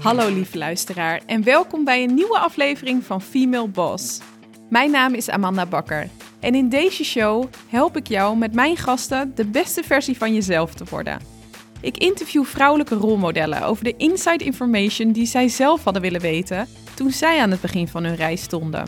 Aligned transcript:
Hallo 0.00 0.28
lieve 0.28 0.58
luisteraar 0.58 1.20
en 1.26 1.44
welkom 1.44 1.84
bij 1.84 2.02
een 2.02 2.14
nieuwe 2.14 2.38
aflevering 2.38 3.04
van 3.04 3.22
Female 3.22 3.68
Boss. 3.68 4.20
Mijn 4.68 4.90
naam 4.90 5.14
is 5.14 5.30
Amanda 5.30 5.66
Bakker 5.66 6.08
en 6.38 6.54
in 6.54 6.68
deze 6.68 7.04
show 7.04 7.44
help 7.68 7.96
ik 7.96 8.08
jou 8.08 8.36
met 8.36 8.54
mijn 8.54 8.76
gasten 8.76 9.32
de 9.34 9.46
beste 9.46 9.82
versie 9.82 10.16
van 10.16 10.34
jezelf 10.34 10.74
te 10.74 10.84
worden. 10.90 11.20
Ik 11.80 11.96
interview 11.96 12.44
vrouwelijke 12.44 12.94
rolmodellen 12.94 13.62
over 13.62 13.84
de 13.84 13.96
inside 13.96 14.44
information 14.44 15.12
die 15.12 15.26
zij 15.26 15.48
zelf 15.48 15.84
hadden 15.84 16.02
willen 16.02 16.20
weten 16.20 16.68
toen 16.94 17.10
zij 17.10 17.40
aan 17.40 17.50
het 17.50 17.60
begin 17.60 17.88
van 17.88 18.04
hun 18.04 18.16
reis 18.16 18.42
stonden. 18.42 18.84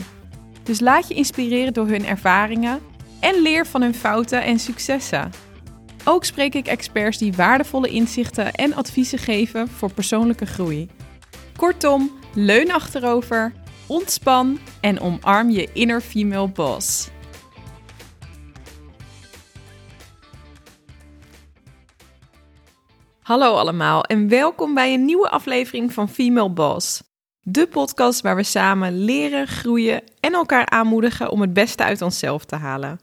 Dus 0.63 0.79
laat 0.79 1.07
je 1.07 1.13
inspireren 1.13 1.73
door 1.73 1.87
hun 1.87 2.05
ervaringen 2.05 2.79
en 3.19 3.41
leer 3.41 3.67
van 3.67 3.81
hun 3.81 3.95
fouten 3.95 4.43
en 4.43 4.59
successen. 4.59 5.31
Ook 6.05 6.25
spreek 6.25 6.55
ik 6.55 6.67
experts 6.67 7.17
die 7.17 7.33
waardevolle 7.33 7.87
inzichten 7.87 8.51
en 8.51 8.73
adviezen 8.73 9.19
geven 9.19 9.67
voor 9.67 9.93
persoonlijke 9.93 10.45
groei. 10.45 10.89
Kortom, 11.57 12.11
leun 12.35 12.71
achterover, 12.71 13.53
ontspan 13.87 14.59
en 14.81 14.99
omarm 14.99 15.49
je 15.49 15.69
inner 15.73 16.01
female 16.01 16.47
boss. 16.47 17.09
Hallo 23.21 23.55
allemaal 23.55 24.03
en 24.03 24.27
welkom 24.27 24.73
bij 24.73 24.93
een 24.93 25.05
nieuwe 25.05 25.29
aflevering 25.29 25.93
van 25.93 26.09
Female 26.09 26.49
Boss. 26.49 27.03
De 27.41 27.67
podcast 27.67 28.21
waar 28.21 28.35
we 28.35 28.43
samen 28.43 29.03
leren, 29.03 29.47
groeien 29.47 30.03
en 30.19 30.33
elkaar 30.33 30.69
aanmoedigen 30.69 31.29
om 31.29 31.41
het 31.41 31.53
beste 31.53 31.83
uit 31.83 32.01
onszelf 32.01 32.45
te 32.45 32.55
halen. 32.55 32.99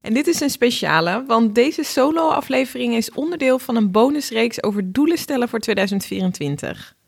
En 0.00 0.14
dit 0.14 0.26
is 0.26 0.40
een 0.40 0.50
speciale, 0.50 1.24
want 1.26 1.54
deze 1.54 1.82
solo-aflevering 1.82 2.94
is 2.94 3.12
onderdeel 3.12 3.58
van 3.58 3.76
een 3.76 3.90
bonusreeks 3.90 4.62
over 4.62 4.92
doelen 4.92 5.18
stellen 5.18 5.48
voor 5.48 5.58
2024. 5.58 7.00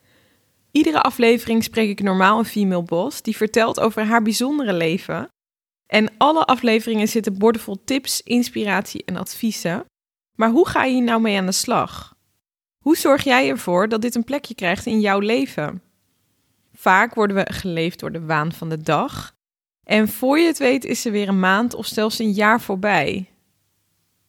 Iedere 0.77 1.01
aflevering 1.01 1.65
spreek 1.65 1.89
ik 1.89 2.03
normaal 2.03 2.39
een 2.39 2.45
female 2.45 2.83
boss 2.83 3.23
die 3.23 3.37
vertelt 3.37 3.81
over 3.81 4.05
haar 4.05 4.23
bijzondere 4.23 4.73
leven. 4.73 5.29
En 5.87 6.13
alle 6.19 6.45
afleveringen 6.45 7.09
zitten 7.09 7.39
bordevol 7.39 7.85
tips, 7.85 8.23
inspiratie 8.23 9.05
en 9.05 9.17
adviezen. 9.17 9.85
Maar 10.37 10.51
hoe 10.51 10.69
ga 10.69 10.85
je 10.85 10.93
hier 10.93 11.03
nou 11.03 11.21
mee 11.21 11.39
aan 11.39 11.47
de 11.47 11.53
slag? 11.53 12.15
Hoe 12.83 12.97
zorg 12.97 13.25
jij 13.25 13.49
ervoor 13.49 13.89
dat 13.89 14.03
dit 14.03 14.15
een 14.15 14.25
plekje 14.25 14.55
krijgt 14.55 14.87
in 14.87 15.01
jouw 15.01 15.19
leven? 15.19 15.83
Vaak 16.73 17.15
worden 17.15 17.37
we 17.37 17.53
geleefd 17.53 18.01
door 18.01 18.13
de 18.13 18.25
waan 18.25 18.53
van 18.53 18.69
de 18.69 18.83
dag. 18.83 19.35
En 19.85 20.09
voor 20.09 20.39
je 20.39 20.47
het 20.47 20.59
weet 20.59 20.85
is 20.85 21.05
er 21.05 21.13
weer 21.13 21.29
een 21.29 21.41
maand 21.41 21.75
of 21.75 21.87
zelfs 21.87 22.19
een 22.19 22.33
jaar 22.33 22.61
voorbij. 22.61 23.31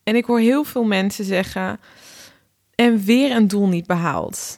En 0.04 0.16
ik 0.16 0.26
hoor 0.26 0.40
heel 0.40 0.64
veel 0.64 0.84
mensen 0.84 1.26
zeggen: 1.26 1.80
en 2.76 3.04
weer 3.04 3.32
een 3.32 3.48
doel 3.48 3.68
niet 3.68 3.88
behaald. 3.88 4.58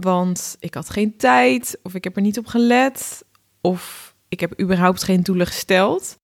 Want 0.00 0.56
ik 0.60 0.74
had 0.74 0.90
geen 0.90 1.16
tijd, 1.16 1.78
of 1.82 1.94
ik 1.94 2.04
heb 2.04 2.16
er 2.16 2.22
niet 2.22 2.38
op 2.38 2.46
gelet, 2.46 3.24
of 3.60 4.14
ik 4.28 4.40
heb 4.40 4.60
überhaupt 4.60 5.02
geen 5.02 5.22
doelen 5.22 5.46
gesteld. 5.46 6.16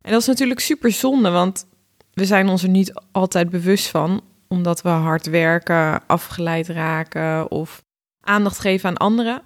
En 0.00 0.12
dat 0.12 0.20
is 0.20 0.26
natuurlijk 0.26 0.60
super 0.60 0.92
zonde, 0.92 1.30
want 1.30 1.66
we 2.12 2.24
zijn 2.24 2.48
ons 2.48 2.62
er 2.62 2.68
niet 2.68 2.92
altijd 3.12 3.50
bewust 3.50 3.86
van, 3.86 4.22
omdat 4.48 4.82
we 4.82 4.88
hard 4.88 5.26
werken, 5.26 6.06
afgeleid 6.06 6.68
raken 6.68 7.50
of 7.50 7.82
aandacht 8.20 8.58
geven 8.58 8.88
aan 8.88 8.96
anderen. 8.96 9.42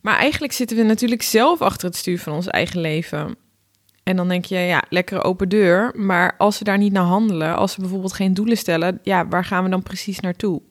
Maar 0.00 0.16
eigenlijk 0.16 0.52
zitten 0.52 0.76
we 0.76 0.82
natuurlijk 0.82 1.22
zelf 1.22 1.60
achter 1.60 1.88
het 1.88 1.96
stuur 1.96 2.18
van 2.18 2.32
ons 2.32 2.46
eigen 2.46 2.80
leven. 2.80 3.36
En 4.02 4.16
dan 4.16 4.28
denk 4.28 4.44
je, 4.44 4.58
ja, 4.58 4.82
lekkere 4.88 5.22
open 5.22 5.48
deur. 5.48 5.92
Maar 5.96 6.34
als 6.38 6.58
we 6.58 6.64
daar 6.64 6.78
niet 6.78 6.92
naar 6.92 7.04
handelen, 7.04 7.56
als 7.56 7.74
we 7.74 7.80
bijvoorbeeld 7.80 8.12
geen 8.12 8.34
doelen 8.34 8.56
stellen, 8.56 8.98
ja, 9.02 9.28
waar 9.28 9.44
gaan 9.44 9.64
we 9.64 9.70
dan 9.70 9.82
precies 9.82 10.20
naartoe? 10.20 10.62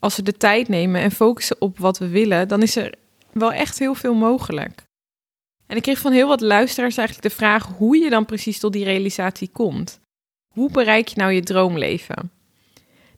Als 0.00 0.16
we 0.16 0.22
de 0.22 0.36
tijd 0.36 0.68
nemen 0.68 1.00
en 1.00 1.10
focussen 1.10 1.60
op 1.60 1.78
wat 1.78 1.98
we 1.98 2.08
willen, 2.08 2.48
dan 2.48 2.62
is 2.62 2.76
er 2.76 2.94
wel 3.32 3.52
echt 3.52 3.78
heel 3.78 3.94
veel 3.94 4.14
mogelijk. 4.14 4.82
En 5.66 5.76
ik 5.76 5.82
kreeg 5.82 5.98
van 5.98 6.12
heel 6.12 6.28
wat 6.28 6.40
luisteraars 6.40 6.96
eigenlijk 6.96 7.28
de 7.28 7.34
vraag 7.34 7.66
hoe 7.66 7.96
je 7.96 8.10
dan 8.10 8.24
precies 8.24 8.58
tot 8.58 8.72
die 8.72 8.84
realisatie 8.84 9.48
komt. 9.52 10.00
Hoe 10.54 10.70
bereik 10.70 11.08
je 11.08 11.16
nou 11.16 11.32
je 11.32 11.42
droomleven? 11.42 12.30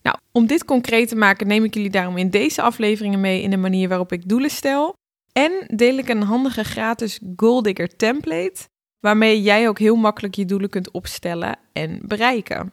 Nou, 0.03 0.17
om 0.33 0.47
dit 0.47 0.65
concreet 0.65 1.09
te 1.09 1.17
maken, 1.17 1.47
neem 1.47 1.65
ik 1.65 1.75
jullie 1.75 1.91
daarom 1.91 2.17
in 2.17 2.31
deze 2.31 2.63
afleveringen 2.63 3.21
mee 3.21 3.43
in 3.43 3.51
de 3.51 3.57
manier 3.57 3.89
waarop 3.89 4.13
ik 4.13 4.29
doelen 4.29 4.51
stel. 4.51 4.95
En 5.33 5.53
deel 5.67 5.99
ik 5.99 6.09
een 6.09 6.23
handige 6.23 6.65
gratis 6.65 7.21
Goal 7.37 7.63
Digger 7.63 7.97
template, 7.97 8.69
waarmee 9.01 9.43
jij 9.43 9.69
ook 9.69 9.79
heel 9.79 9.97
makkelijk 9.97 10.35
je 10.35 10.45
doelen 10.45 10.71
kunt 10.71 10.91
opstellen 10.91 11.59
en 11.73 12.01
bereiken. 12.03 12.73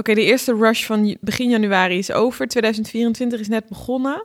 Oké, 0.00 0.14
de 0.14 0.24
eerste 0.24 0.54
rush 0.54 0.86
van 0.86 1.16
begin 1.20 1.50
januari 1.50 1.98
is 1.98 2.12
over. 2.12 2.46
2024 2.46 3.40
is 3.40 3.48
net 3.48 3.68
begonnen. 3.68 4.24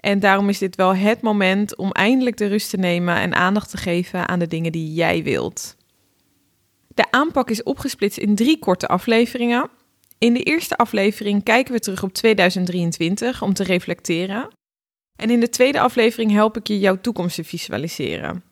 En 0.00 0.20
daarom 0.20 0.48
is 0.48 0.58
dit 0.58 0.76
wel 0.76 0.94
het 0.94 1.20
moment 1.20 1.76
om 1.76 1.92
eindelijk 1.92 2.36
de 2.36 2.46
rust 2.46 2.70
te 2.70 2.76
nemen 2.76 3.16
en 3.16 3.34
aandacht 3.34 3.70
te 3.70 3.76
geven 3.76 4.28
aan 4.28 4.38
de 4.38 4.46
dingen 4.46 4.72
die 4.72 4.92
jij 4.92 5.22
wilt. 5.22 5.76
De 6.88 7.10
aanpak 7.10 7.50
is 7.50 7.62
opgesplitst 7.62 8.18
in 8.18 8.34
drie 8.34 8.58
korte 8.58 8.86
afleveringen. 8.86 9.70
In 10.18 10.34
de 10.34 10.42
eerste 10.42 10.76
aflevering 10.76 11.42
kijken 11.42 11.72
we 11.72 11.80
terug 11.80 12.02
op 12.02 12.12
2023 12.12 13.42
om 13.42 13.54
te 13.54 13.64
reflecteren. 13.64 14.48
En 15.16 15.30
in 15.30 15.40
de 15.40 15.48
tweede 15.48 15.80
aflevering 15.80 16.30
help 16.30 16.56
ik 16.56 16.66
je 16.66 16.78
jouw 16.78 17.00
toekomst 17.00 17.34
te 17.34 17.44
visualiseren. 17.44 18.44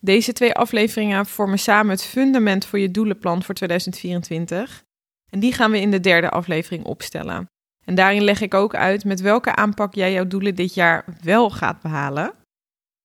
Deze 0.00 0.32
twee 0.32 0.54
afleveringen 0.54 1.26
vormen 1.26 1.58
samen 1.58 1.90
het 1.90 2.04
fundament 2.04 2.66
voor 2.66 2.78
je 2.78 2.90
doelenplan 2.90 3.42
voor 3.42 3.54
2024. 3.54 4.84
En 5.34 5.40
die 5.40 5.52
gaan 5.52 5.70
we 5.70 5.80
in 5.80 5.90
de 5.90 6.00
derde 6.00 6.30
aflevering 6.30 6.84
opstellen. 6.84 7.50
En 7.84 7.94
daarin 7.94 8.22
leg 8.22 8.40
ik 8.40 8.54
ook 8.54 8.74
uit 8.74 9.04
met 9.04 9.20
welke 9.20 9.54
aanpak 9.54 9.94
jij 9.94 10.12
jouw 10.12 10.26
doelen 10.26 10.54
dit 10.54 10.74
jaar 10.74 11.04
wel 11.22 11.50
gaat 11.50 11.82
behalen. 11.82 12.32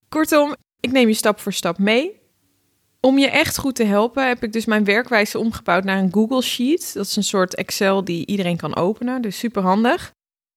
Kortom, 0.08 0.54
ik 0.80 0.92
neem 0.92 1.08
je 1.08 1.14
stap 1.14 1.40
voor 1.40 1.52
stap 1.52 1.78
mee. 1.78 2.20
Om 3.00 3.18
je 3.18 3.30
echt 3.30 3.58
goed 3.58 3.74
te 3.74 3.84
helpen 3.84 4.28
heb 4.28 4.42
ik 4.42 4.52
dus 4.52 4.64
mijn 4.64 4.84
werkwijze 4.84 5.38
omgebouwd 5.38 5.84
naar 5.84 5.98
een 5.98 6.12
Google 6.12 6.42
Sheet. 6.42 6.94
Dat 6.94 7.06
is 7.06 7.16
een 7.16 7.22
soort 7.22 7.54
Excel 7.54 8.04
die 8.04 8.26
iedereen 8.26 8.56
kan 8.56 8.76
openen, 8.76 9.22
dus 9.22 9.38
super 9.38 9.62
handig. 9.62 10.12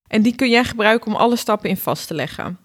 En 0.08 0.22
die 0.22 0.36
kun 0.36 0.50
jij 0.50 0.64
gebruiken 0.64 1.12
om 1.12 1.18
alle 1.18 1.36
stappen 1.36 1.70
in 1.70 1.78
vast 1.78 2.08
te 2.08 2.14
leggen. 2.14 2.60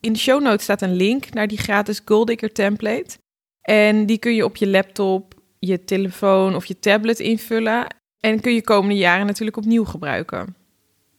In 0.00 0.12
de 0.12 0.18
show 0.18 0.42
notes 0.42 0.62
staat 0.62 0.82
een 0.82 0.96
link 0.96 1.32
naar 1.32 1.48
die 1.48 1.58
gratis 1.58 2.02
Golddigger 2.04 2.52
template. 2.52 3.18
En 3.60 4.06
die 4.06 4.18
kun 4.18 4.34
je 4.34 4.44
op 4.44 4.56
je 4.56 4.66
laptop, 4.66 5.34
je 5.58 5.84
telefoon 5.84 6.54
of 6.54 6.66
je 6.66 6.78
tablet 6.78 7.18
invullen. 7.18 8.02
En 8.24 8.40
kun 8.40 8.54
je 8.54 8.62
komende 8.62 8.96
jaren 8.96 9.26
natuurlijk 9.26 9.56
opnieuw 9.56 9.84
gebruiken. 9.84 10.56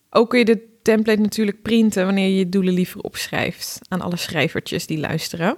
Ook 0.09 0.29
kun 0.29 0.39
je 0.39 0.45
de 0.45 0.79
template 0.81 1.21
natuurlijk 1.21 1.61
printen 1.61 2.05
wanneer 2.05 2.27
je 2.27 2.35
je 2.35 2.49
doelen 2.49 2.73
liever 2.73 3.01
opschrijft 3.01 3.79
aan 3.87 4.01
alle 4.01 4.15
schrijvertjes 4.15 4.87
die 4.87 4.97
luisteren. 4.97 5.57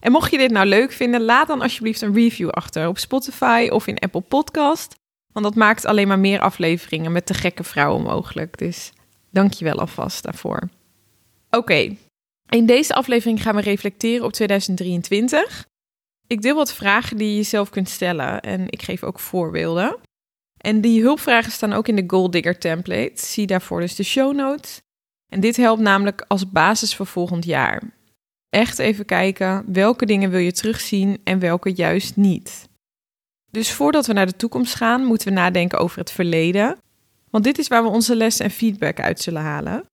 En 0.00 0.12
mocht 0.12 0.30
je 0.30 0.38
dit 0.38 0.50
nou 0.50 0.66
leuk 0.66 0.92
vinden, 0.92 1.22
laat 1.22 1.46
dan 1.46 1.60
alsjeblieft 1.60 2.00
een 2.00 2.14
review 2.14 2.48
achter 2.48 2.88
op 2.88 2.98
Spotify 2.98 3.68
of 3.70 3.86
in 3.86 3.98
Apple 3.98 4.20
Podcast. 4.20 4.94
Want 5.32 5.44
dat 5.44 5.54
maakt 5.54 5.84
alleen 5.84 6.08
maar 6.08 6.18
meer 6.18 6.40
afleveringen 6.40 7.12
met 7.12 7.28
de 7.28 7.34
gekke 7.34 7.64
vrouwen 7.64 8.02
mogelijk. 8.02 8.58
Dus 8.58 8.92
dank 9.30 9.52
je 9.52 9.64
wel 9.64 9.78
alvast 9.78 10.22
daarvoor. 10.22 10.68
Oké, 11.50 11.96
in 12.48 12.66
deze 12.66 12.94
aflevering 12.94 13.42
gaan 13.42 13.54
we 13.54 13.60
reflecteren 13.60 14.24
op 14.24 14.32
2023. 14.32 15.66
Ik 16.26 16.42
deel 16.42 16.56
wat 16.56 16.74
vragen 16.74 17.16
die 17.16 17.28
je 17.28 17.36
jezelf 17.36 17.70
kunt 17.70 17.88
stellen 17.88 18.40
en 18.40 18.66
ik 18.70 18.82
geef 18.82 19.02
ook 19.02 19.20
voorbeelden. 19.20 19.96
En 20.64 20.80
die 20.80 21.02
hulpvragen 21.02 21.52
staan 21.52 21.72
ook 21.72 21.88
in 21.88 21.96
de 21.96 22.04
Gold 22.06 22.32
Digger 22.32 22.58
template. 22.58 23.12
Zie 23.14 23.46
daarvoor 23.46 23.80
dus 23.80 23.94
de 23.94 24.02
show 24.02 24.34
notes. 24.34 24.80
En 25.28 25.40
dit 25.40 25.56
helpt 25.56 25.80
namelijk 25.80 26.24
als 26.28 26.50
basis 26.50 26.96
voor 26.96 27.06
volgend 27.06 27.44
jaar. 27.44 27.82
Echt 28.48 28.78
even 28.78 29.04
kijken 29.04 29.64
welke 29.72 30.06
dingen 30.06 30.30
wil 30.30 30.40
je 30.40 30.52
terugzien 30.52 31.20
en 31.24 31.38
welke 31.38 31.72
juist 31.74 32.16
niet. 32.16 32.68
Dus 33.50 33.72
voordat 33.72 34.06
we 34.06 34.12
naar 34.12 34.26
de 34.26 34.36
toekomst 34.36 34.74
gaan, 34.74 35.04
moeten 35.04 35.28
we 35.28 35.34
nadenken 35.34 35.78
over 35.78 35.98
het 35.98 36.10
verleden. 36.10 36.78
Want 37.30 37.44
dit 37.44 37.58
is 37.58 37.68
waar 37.68 37.82
we 37.82 37.88
onze 37.88 38.16
lessen 38.16 38.44
en 38.44 38.50
feedback 38.50 39.00
uit 39.00 39.20
zullen 39.20 39.42
halen. 39.42 39.84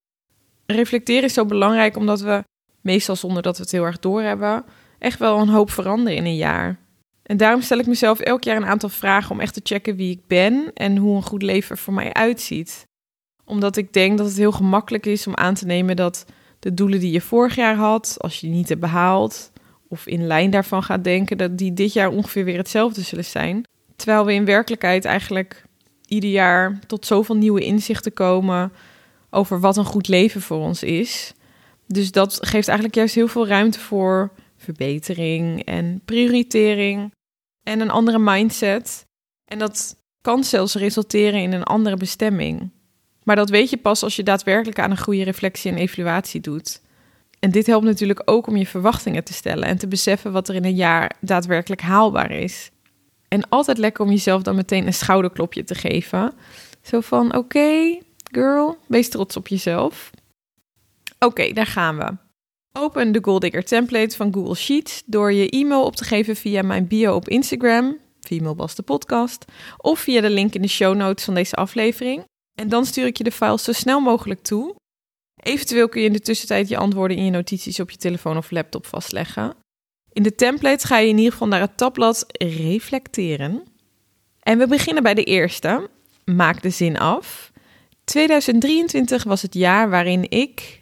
Reflecteren 0.66 1.24
is 1.24 1.34
zo 1.34 1.46
belangrijk 1.46 1.98
omdat 1.98 2.22
we, 2.22 2.44
meestal 2.82 3.16
zonder 3.16 3.44
dat 3.44 3.58
we 3.58 3.64
het 3.64 3.72
heel 3.72 3.86
erg 3.86 4.00
doorhebben, 4.00 4.66
echt 5.00 5.20
wel 5.20 5.40
een 5.40 5.50
hoop 5.50 5.72
veranderen 5.72 6.18
in 6.18 6.26
een 6.26 6.36
jaar. 6.36 6.80
En 7.32 7.38
daarom 7.38 7.62
stel 7.62 7.78
ik 7.78 7.88
mezelf 7.88 8.20
elk 8.20 8.44
jaar 8.44 8.58
een 8.58 8.66
aantal 8.66 8.90
vragen 8.90 9.32
om 9.32 9.40
echt 9.40 9.54
te 9.54 9.62
checken 9.64 9.96
wie 9.96 10.12
ik 10.12 10.28
ben 10.28 10.72
en 10.74 10.98
hoe 10.98 11.16
een 11.16 11.24
goed 11.24 11.42
leven 11.42 11.72
er 11.72 11.82
voor 11.82 11.94
mij 11.94 12.14
uitziet. 12.14 12.88
Omdat 13.46 13.78
ik 13.78 13.94
denk 13.94 14.18
dat 14.18 14.28
het 14.28 14.38
heel 14.38 14.52
gemakkelijk 14.52 15.06
is 15.06 15.28
om 15.28 15.36
aan 15.36 15.54
te 15.54 15.66
nemen 15.66 15.96
dat 15.96 16.26
de 16.60 16.74
doelen 16.74 17.00
die 17.00 17.12
je 17.12 17.22
vorig 17.22 17.56
jaar 17.56 17.76
had, 17.76 18.16
als 18.20 18.40
je 18.40 18.48
die 18.48 18.56
niet 18.56 18.70
hebt 18.70 18.82
behaald, 18.82 19.52
of 19.88 20.08
in 20.08 20.28
lijn 20.28 20.50
daarvan 20.50 20.84
gaat 20.84 21.04
denken, 21.04 21.38
dat 21.38 21.58
die 21.58 21.74
dit 21.74 21.94
jaar 21.94 22.10
ongeveer 22.10 22.46
weer 22.46 22.58
hetzelfde 22.58 23.02
zullen 23.02 23.26
zijn. 23.26 23.64
Terwijl 23.96 24.26
we 24.26 24.34
in 24.34 24.46
werkelijkheid 24.46 25.06
eigenlijk 25.06 25.66
ieder 26.06 26.30
jaar 26.30 26.80
tot 26.88 27.06
zoveel 27.06 27.36
nieuwe 27.36 27.64
inzichten 27.64 28.14
komen 28.14 28.72
over 29.30 29.60
wat 29.60 29.78
een 29.78 29.86
goed 29.86 30.08
leven 30.08 30.42
voor 30.42 30.60
ons 30.60 30.84
is. 30.84 31.34
Dus 31.88 32.12
dat 32.12 32.38
geeft 32.42 32.68
eigenlijk 32.68 32.98
juist 32.98 33.16
heel 33.16 33.28
veel 33.28 33.48
ruimte 33.48 33.80
voor 33.80 34.32
verbetering 34.58 35.66
en 35.66 36.02
prioritering 36.06 37.12
en 37.64 37.80
een 37.80 37.90
andere 37.90 38.20
mindset. 38.20 39.06
En 39.46 39.60
dat 39.60 39.96
kan 40.22 40.44
zelfs 40.44 40.76
resulteren 40.76 41.40
in 41.40 41.54
een 41.54 41.64
andere 41.64 41.98
bestemming. 41.98 42.72
Maar 43.24 43.36
dat 43.36 43.50
weet 43.50 43.70
je 43.70 43.78
pas 43.78 44.04
als 44.04 44.16
je 44.16 44.24
daadwerkelijk 44.24 44.80
aan 44.80 44.92
een 44.92 44.98
goede 44.98 45.24
reflectie 45.24 45.72
en 45.72 45.78
evaluatie 45.78 46.42
doet. 46.42 46.82
En 47.40 47.52
dit 47.52 47.68
helpt 47.68 47.86
natuurlijk 47.86 48.22
ook 48.26 48.48
om 48.48 48.56
je 48.56 48.68
verwachtingen 48.68 49.24
te 49.24 49.34
stellen 49.34 49.68
en 49.68 49.78
te 49.78 49.88
beseffen 49.88 50.32
wat 50.32 50.50
er 50.50 50.56
in 50.56 50.66
een 50.66 50.76
jaar 50.76 51.16
daadwerkelijk 51.20 51.82
haalbaar 51.82 52.32
is. 52.32 52.72
En 53.28 53.50
altijd 53.50 53.78
lekker 53.78 54.06
om 54.06 54.12
jezelf 54.12 54.42
dan 54.42 54.56
meteen 54.56 54.86
een 54.86 54.94
schouderklopje 54.94 55.64
te 55.64 55.76
geven. 55.76 56.34
Zo 56.82 57.02
van: 57.02 57.36
oké, 57.36 58.00
girl, 58.32 58.78
wees 58.88 59.10
trots 59.10 59.38
op 59.38 59.48
jezelf. 59.48 60.12
Oké, 61.20 61.54
daar 61.54 61.66
gaan 61.66 61.98
we. 61.98 62.31
Open 62.74 63.12
de 63.12 63.20
Golddigger 63.22 63.64
template 63.64 64.16
van 64.16 64.34
Google 64.34 64.56
Sheets 64.56 65.04
door 65.06 65.34
je 65.34 65.50
e-mail 65.50 65.86
op 65.86 65.96
te 65.96 66.04
geven 66.04 66.36
via 66.36 66.62
mijn 66.62 66.88
bio 66.88 67.16
op 67.16 67.30
Instagram, 67.30 67.98
Female 68.22 68.68
de 68.76 68.82
podcast, 68.82 69.46
of 69.78 70.00
via 70.00 70.22
de 70.22 70.30
link 70.30 70.54
in 70.54 70.62
de 70.62 70.68
show 70.68 70.96
notes 70.96 71.26
van 71.26 71.34
deze 71.34 71.56
aflevering. 71.56 72.24
En 72.60 72.70
dan 72.70 72.86
stuur 72.86 73.06
ik 73.06 73.18
je 73.18 73.24
de 73.24 73.32
files 73.32 73.64
zo 73.64 73.72
snel 73.72 74.00
mogelijk 74.00 74.42
toe. 74.42 74.76
Eventueel 75.44 75.90
kun 75.90 76.02
je 76.02 76.08
in 76.08 76.14
de 76.14 76.20
tussentijd 76.20 76.68
je 76.68 76.78
antwoorden 76.78 77.18
in 77.18 77.26
je 77.26 77.32
notities 77.32 77.80
op 77.80 77.92
je 77.92 77.98
telefoon 77.98 78.38
of 78.38 78.52
laptop 78.52 78.86
vastleggen. 78.86 79.56
In 80.14 80.24
de 80.24 80.36
template 80.36 80.88
ga 80.88 80.98
je 80.98 81.10
in 81.10 81.18
ieder 81.18 81.32
geval 81.32 81.48
naar 81.48 81.62
het 81.62 81.78
tabblad 81.78 82.26
reflecteren. 82.38 83.64
En 84.40 84.58
we 84.58 84.68
beginnen 84.68 85.04
bij 85.04 85.14
de 85.14 85.24
eerste. 85.24 85.90
Maak 86.26 86.62
de 86.62 86.70
zin 86.70 86.98
af. 86.98 87.52
2023 88.04 89.24
was 89.24 89.42
het 89.42 89.54
jaar 89.54 89.90
waarin 89.90 90.30
ik. 90.30 90.81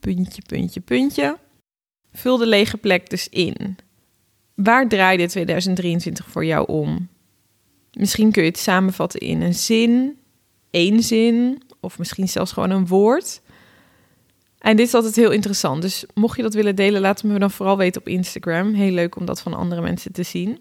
Puntje, 0.00 0.42
puntje, 0.46 0.80
puntje. 0.80 1.38
Vul 2.12 2.36
de 2.36 2.46
lege 2.46 2.76
plek 2.76 3.10
dus 3.10 3.28
in. 3.28 3.76
Waar 4.54 4.88
draaide 4.88 5.26
2023 5.26 6.26
voor 6.26 6.44
jou 6.44 6.68
om? 6.68 7.08
Misschien 7.92 8.32
kun 8.32 8.42
je 8.42 8.48
het 8.48 8.58
samenvatten 8.58 9.20
in 9.20 9.40
een 9.40 9.54
zin, 9.54 10.18
één 10.70 11.02
zin 11.02 11.62
of 11.80 11.98
misschien 11.98 12.28
zelfs 12.28 12.52
gewoon 12.52 12.70
een 12.70 12.86
woord. 12.86 13.40
En 14.58 14.76
dit 14.76 14.86
is 14.86 14.94
altijd 14.94 15.16
heel 15.16 15.30
interessant. 15.30 15.82
Dus 15.82 16.04
mocht 16.14 16.36
je 16.36 16.42
dat 16.42 16.54
willen 16.54 16.76
delen, 16.76 17.00
laat 17.00 17.22
me 17.22 17.38
dan 17.38 17.50
vooral 17.50 17.76
weten 17.76 18.00
op 18.00 18.08
Instagram. 18.08 18.74
Heel 18.74 18.92
leuk 18.92 19.16
om 19.16 19.24
dat 19.24 19.40
van 19.40 19.54
andere 19.54 19.80
mensen 19.80 20.12
te 20.12 20.22
zien. 20.22 20.58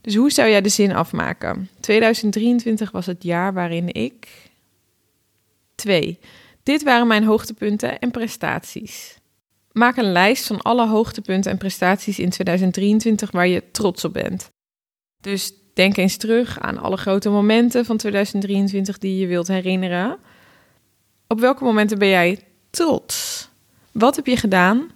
Dus 0.00 0.14
hoe 0.14 0.32
zou 0.32 0.48
jij 0.48 0.60
de 0.60 0.68
zin 0.68 0.92
afmaken? 0.92 1.68
2023 1.80 2.90
was 2.90 3.06
het 3.06 3.22
jaar 3.22 3.52
waarin 3.52 3.92
ik. 3.92 4.28
2. 5.74 6.18
Dit 6.64 6.82
waren 6.82 7.06
mijn 7.06 7.24
hoogtepunten 7.24 7.98
en 7.98 8.10
prestaties. 8.10 9.18
Maak 9.72 9.96
een 9.96 10.12
lijst 10.12 10.46
van 10.46 10.62
alle 10.62 10.86
hoogtepunten 10.86 11.50
en 11.50 11.58
prestaties 11.58 12.18
in 12.18 12.30
2023 12.30 13.30
waar 13.30 13.46
je 13.46 13.70
trots 13.70 14.04
op 14.04 14.12
bent. 14.12 14.48
Dus 15.20 15.52
denk 15.74 15.96
eens 15.96 16.16
terug 16.16 16.60
aan 16.60 16.78
alle 16.78 16.96
grote 16.96 17.30
momenten 17.30 17.84
van 17.84 17.96
2023 17.96 18.98
die 18.98 19.18
je 19.18 19.26
wilt 19.26 19.48
herinneren. 19.48 20.18
Op 21.28 21.40
welke 21.40 21.64
momenten 21.64 21.98
ben 21.98 22.08
jij 22.08 22.40
trots? 22.70 23.48
Wat 23.92 24.16
heb 24.16 24.26
je 24.26 24.36
gedaan? 24.36 24.90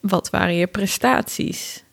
Wat 0.00 0.30
waren 0.30 0.54
je 0.54 0.66
prestaties? 0.66 1.84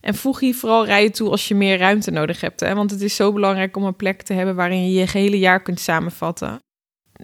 En 0.00 0.14
voeg 0.14 0.40
hier 0.40 0.54
vooral 0.54 0.84
rijen 0.84 1.12
toe 1.12 1.30
als 1.30 1.48
je 1.48 1.54
meer 1.54 1.78
ruimte 1.78 2.10
nodig 2.10 2.40
hebt. 2.40 2.60
Hè? 2.60 2.74
Want 2.74 2.90
het 2.90 3.00
is 3.00 3.16
zo 3.16 3.32
belangrijk 3.32 3.76
om 3.76 3.84
een 3.84 3.96
plek 3.96 4.22
te 4.22 4.32
hebben 4.32 4.54
waarin 4.54 4.84
je 4.84 5.00
je 5.00 5.06
gehele 5.06 5.38
jaar 5.38 5.62
kunt 5.62 5.80
samenvatten. 5.80 6.58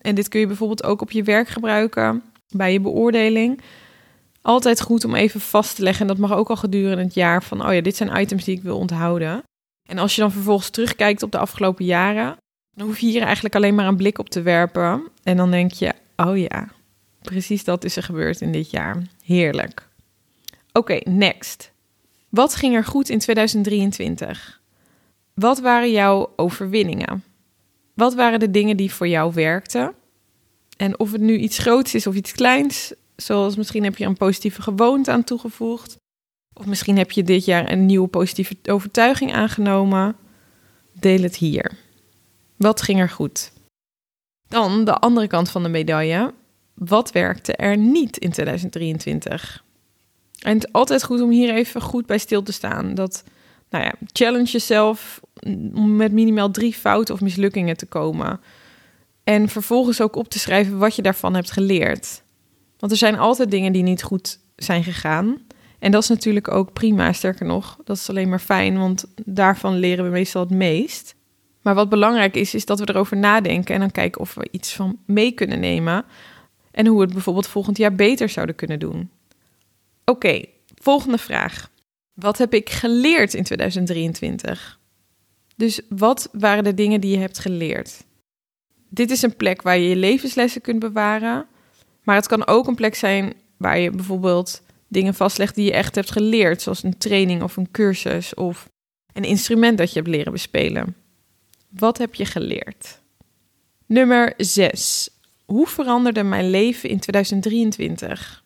En 0.01 0.15
dit 0.15 0.29
kun 0.29 0.41
je 0.41 0.47
bijvoorbeeld 0.47 0.85
ook 0.85 1.01
op 1.01 1.11
je 1.11 1.23
werk 1.23 1.49
gebruiken, 1.49 2.23
bij 2.49 2.73
je 2.73 2.81
beoordeling. 2.81 3.61
Altijd 4.43 4.81
goed 4.81 5.05
om 5.05 5.15
even 5.15 5.41
vast 5.41 5.77
te 5.77 5.83
leggen, 5.83 6.01
en 6.01 6.07
dat 6.07 6.29
mag 6.29 6.33
ook 6.39 6.51
al 6.51 6.57
gedurende 6.57 7.03
het 7.03 7.15
jaar, 7.15 7.43
van 7.43 7.67
oh 7.67 7.75
ja, 7.75 7.81
dit 7.81 7.97
zijn 7.97 8.21
items 8.21 8.45
die 8.45 8.57
ik 8.57 8.63
wil 8.63 8.79
onthouden. 8.79 9.43
En 9.89 9.99
als 9.99 10.15
je 10.15 10.21
dan 10.21 10.33
vervolgens 10.33 10.71
terugkijkt 10.71 11.23
op 11.23 11.33
de 11.33 11.39
afgelopen 11.39 11.85
jaren, 11.85 12.37
dan 12.77 12.87
hoef 12.87 12.99
je 12.99 13.07
hier 13.07 13.23
eigenlijk 13.23 13.55
alleen 13.55 13.75
maar 13.75 13.87
een 13.87 13.97
blik 13.97 14.19
op 14.19 14.29
te 14.29 14.43
werpen. 14.43 15.09
En 15.23 15.37
dan 15.37 15.51
denk 15.51 15.73
je, 15.73 15.93
oh 16.17 16.39
ja, 16.39 16.69
precies 17.23 17.65
dat 17.65 17.85
is 17.85 17.97
er 17.97 18.03
gebeurd 18.03 18.41
in 18.41 18.53
dit 18.53 18.71
jaar. 18.71 19.03
Heerlijk. 19.25 19.89
Oké, 20.73 21.01
next. 21.05 21.73
Wat 22.29 22.55
ging 22.55 22.75
er 22.75 22.85
goed 22.85 23.09
in 23.09 23.19
2023? 23.19 24.61
Wat 25.35 25.61
waren 25.61 25.91
jouw 25.91 26.33
overwinningen? 26.37 27.25
Wat 28.03 28.15
waren 28.15 28.41
de 28.41 28.51
dingen 28.51 28.77
die 28.77 28.93
voor 28.93 29.09
jou 29.09 29.33
werkten? 29.35 29.95
En 30.77 30.99
of 30.99 31.13
het 31.13 31.21
nu 31.21 31.37
iets 31.37 31.59
groots 31.59 31.95
is 31.95 32.07
of 32.07 32.15
iets 32.15 32.33
kleins, 32.33 32.93
zoals 33.17 33.57
misschien 33.57 33.85
heb 33.85 33.97
je 33.97 34.05
een 34.05 34.17
positieve 34.17 34.63
gewoonte 34.63 35.11
aan 35.11 35.25
toegevoegd, 35.25 35.97
of 36.53 36.67
misschien 36.67 36.97
heb 36.97 37.11
je 37.11 37.23
dit 37.23 37.45
jaar 37.45 37.73
een 37.73 37.87
nieuwe 37.87 38.09
positieve 38.09 38.57
overtuiging 38.63 39.33
aangenomen, 39.33 40.17
deel 40.93 41.23
het 41.23 41.37
hier. 41.37 41.79
Wat 42.57 42.83
ging 42.83 43.01
er 43.01 43.11
goed? 43.11 43.53
Dan 44.49 44.85
de 44.85 44.95
andere 44.95 45.27
kant 45.27 45.51
van 45.51 45.63
de 45.63 45.69
medaille. 45.69 46.35
Wat 46.75 47.13
werkte 47.13 47.53
er 47.53 47.77
niet 47.77 48.17
in 48.17 48.31
2023? 48.31 49.65
En 50.39 50.55
het 50.55 50.65
is 50.65 50.73
altijd 50.73 51.05
goed 51.05 51.21
om 51.21 51.31
hier 51.31 51.55
even 51.55 51.81
goed 51.81 52.07
bij 52.07 52.19
stil 52.19 52.43
te 52.43 52.53
staan. 52.53 52.95
Dat, 52.95 53.25
nou 53.73 53.85
ja, 53.85 53.95
challenge 54.13 54.51
jezelf 54.51 55.21
om 55.75 55.97
met 55.97 56.13
minimaal 56.13 56.51
drie 56.51 56.75
fouten 56.75 57.15
of 57.15 57.21
mislukkingen 57.21 57.77
te 57.77 57.87
komen. 57.87 58.41
En 59.25 59.49
vervolgens 59.49 60.01
ook 60.01 60.17
op 60.17 60.29
te 60.29 60.39
schrijven 60.39 60.79
wat 60.79 60.97
je 60.97 61.03
daarvan 61.03 61.35
hebt 61.35 61.51
geleerd. 61.51 62.23
Want 62.79 62.93
er 62.93 62.99
zijn 62.99 63.19
altijd 63.19 63.51
dingen 63.51 63.73
die 63.73 63.83
niet 63.83 64.03
goed 64.03 64.39
zijn 64.57 64.85
gegaan. 64.85 65.39
En 65.79 65.91
dat 65.91 66.03
is 66.03 66.09
natuurlijk 66.09 66.51
ook 66.51 66.73
prima. 66.73 67.13
Sterker 67.13 67.47
nog, 67.47 67.79
dat 67.85 67.97
is 67.97 68.09
alleen 68.09 68.29
maar 68.29 68.39
fijn, 68.39 68.79
want 68.79 69.05
daarvan 69.25 69.77
leren 69.77 70.05
we 70.05 70.11
meestal 70.11 70.43
het 70.43 70.51
meest. 70.51 71.15
Maar 71.63 71.75
wat 71.75 71.89
belangrijk 71.89 72.37
is, 72.37 72.55
is 72.55 72.65
dat 72.65 72.79
we 72.79 72.89
erover 72.89 73.17
nadenken 73.17 73.75
en 73.75 73.81
dan 73.81 73.91
kijken 73.91 74.21
of 74.21 74.35
we 74.35 74.49
iets 74.51 74.75
van 74.75 74.99
mee 75.07 75.33
kunnen 75.33 75.61
nemen. 75.61 76.05
En 76.71 76.87
hoe 76.87 76.97
we 76.97 77.05
het 77.05 77.13
bijvoorbeeld 77.13 77.47
volgend 77.47 77.77
jaar 77.77 77.95
beter 77.95 78.29
zouden 78.29 78.55
kunnen 78.55 78.79
doen. 78.79 79.11
Oké, 80.05 80.45
volgende 80.75 81.19
vraag. 81.19 81.71
Wat 82.13 82.39
heb 82.39 82.55
ik 82.55 82.71
geleerd 82.71 83.35
in 83.35 83.45
2023? 83.45 84.81
Dus 85.57 85.81
wat 85.89 86.29
waren 86.33 86.65
de 86.65 86.75
dingen 86.75 87.01
die 87.01 87.11
je 87.11 87.19
hebt 87.19 87.39
geleerd? 87.39 88.05
Dit 88.89 89.11
is 89.11 89.23
een 89.23 89.37
plek 89.37 89.63
waar 89.63 89.79
je 89.79 89.89
je 89.89 89.97
levenslessen 89.97 90.61
kunt 90.61 90.79
bewaren. 90.79 91.47
Maar 92.03 92.17
het 92.17 92.27
kan 92.27 92.47
ook 92.47 92.67
een 92.67 92.75
plek 92.75 92.95
zijn 92.95 93.35
waar 93.57 93.79
je 93.79 93.91
bijvoorbeeld 93.91 94.63
dingen 94.89 95.15
vastlegt 95.15 95.55
die 95.55 95.65
je 95.65 95.73
echt 95.73 95.95
hebt 95.95 96.11
geleerd, 96.11 96.63
zoals 96.63 96.83
een 96.83 96.99
training 96.99 97.43
of 97.43 97.57
een 97.57 97.71
cursus 97.71 98.35
of 98.35 98.69
een 99.13 99.25
instrument 99.25 99.79
dat 99.79 99.93
je 99.93 99.99
hebt 99.99 100.11
leren 100.11 100.33
bespelen. 100.33 100.97
Wat 101.69 101.99
heb 101.99 102.15
je 102.15 102.25
geleerd? 102.25 103.01
Nummer 103.87 104.35
6. 104.37 105.11
Hoe 105.45 105.67
veranderde 105.67 106.23
mijn 106.23 106.51
leven 106.51 106.89
in 106.89 106.99
2023? 106.99 108.42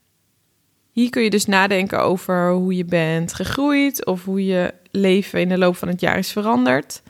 Hier 0.97 1.11
kun 1.11 1.23
je 1.23 1.31
dus 1.31 1.47
nadenken 1.47 2.03
over 2.03 2.51
hoe 2.51 2.77
je 2.77 2.85
bent 2.85 3.35
gegroeid 3.35 4.07
of 4.07 4.25
hoe 4.25 4.45
je 4.45 4.75
leven 4.91 5.41
in 5.41 5.49
de 5.49 5.59
loop 5.59 5.77
van 5.77 5.89
het 5.89 6.01
jaar 6.01 6.19
is 6.19 6.33
veranderd. 6.33 7.03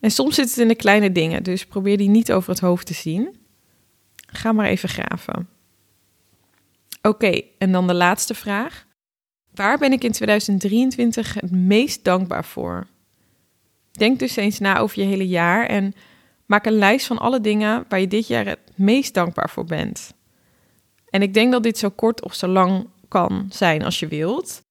En 0.00 0.10
soms 0.10 0.34
zit 0.34 0.48
het 0.48 0.58
in 0.58 0.68
de 0.68 0.74
kleine 0.74 1.12
dingen, 1.12 1.42
dus 1.42 1.66
probeer 1.66 1.96
die 1.96 2.08
niet 2.08 2.32
over 2.32 2.50
het 2.50 2.60
hoofd 2.60 2.86
te 2.86 2.94
zien. 2.94 3.36
Ga 4.26 4.52
maar 4.52 4.66
even 4.66 4.88
graven. 4.88 5.48
Oké, 7.02 7.40
en 7.58 7.72
dan 7.72 7.86
de 7.86 7.94
laatste 7.94 8.34
vraag. 8.34 8.86
Waar 9.54 9.78
ben 9.78 9.92
ik 9.92 10.04
in 10.04 10.12
2023 10.12 11.34
het 11.34 11.50
meest 11.50 12.04
dankbaar 12.04 12.44
voor? 12.44 12.86
Denk 13.92 14.18
dus 14.18 14.36
eens 14.36 14.58
na 14.58 14.78
over 14.78 15.00
je 15.00 15.06
hele 15.06 15.28
jaar 15.28 15.66
en 15.66 15.94
maak 16.46 16.66
een 16.66 16.78
lijst 16.78 17.06
van 17.06 17.18
alle 17.18 17.40
dingen 17.40 17.84
waar 17.88 18.00
je 18.00 18.08
dit 18.08 18.26
jaar 18.26 18.46
het 18.46 18.70
meest 18.74 19.14
dankbaar 19.14 19.50
voor 19.50 19.64
bent. 19.64 20.14
En 21.10 21.22
ik 21.22 21.34
denk 21.34 21.52
dat 21.52 21.62
dit 21.62 21.78
zo 21.78 21.88
kort 21.90 22.22
of 22.22 22.34
zo 22.34 22.46
lang 22.46 22.92
kan 23.08 23.46
zijn 23.50 23.84
als 23.84 23.98
je 23.98 24.06
wilt. 24.06 24.62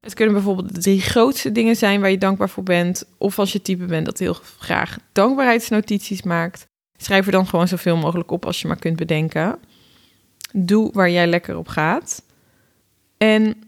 Het 0.00 0.14
kunnen 0.14 0.34
bijvoorbeeld 0.34 0.74
de 0.74 0.80
drie 0.80 1.00
grootste 1.00 1.52
dingen 1.52 1.76
zijn 1.76 2.00
waar 2.00 2.10
je 2.10 2.18
dankbaar 2.18 2.50
voor 2.50 2.62
bent. 2.62 3.04
Of 3.18 3.38
als 3.38 3.52
je 3.52 3.62
type 3.62 3.84
bent 3.84 4.06
dat 4.06 4.18
heel 4.18 4.36
graag 4.58 4.98
dankbaarheidsnotities 5.12 6.22
maakt. 6.22 6.66
Schrijf 7.00 7.26
er 7.26 7.32
dan 7.32 7.46
gewoon 7.46 7.68
zoveel 7.68 7.96
mogelijk 7.96 8.30
op 8.30 8.46
als 8.46 8.60
je 8.60 8.68
maar 8.68 8.78
kunt 8.78 8.96
bedenken. 8.96 9.58
Doe 10.52 10.90
waar 10.92 11.10
jij 11.10 11.26
lekker 11.26 11.56
op 11.56 11.68
gaat. 11.68 12.22
En 13.16 13.62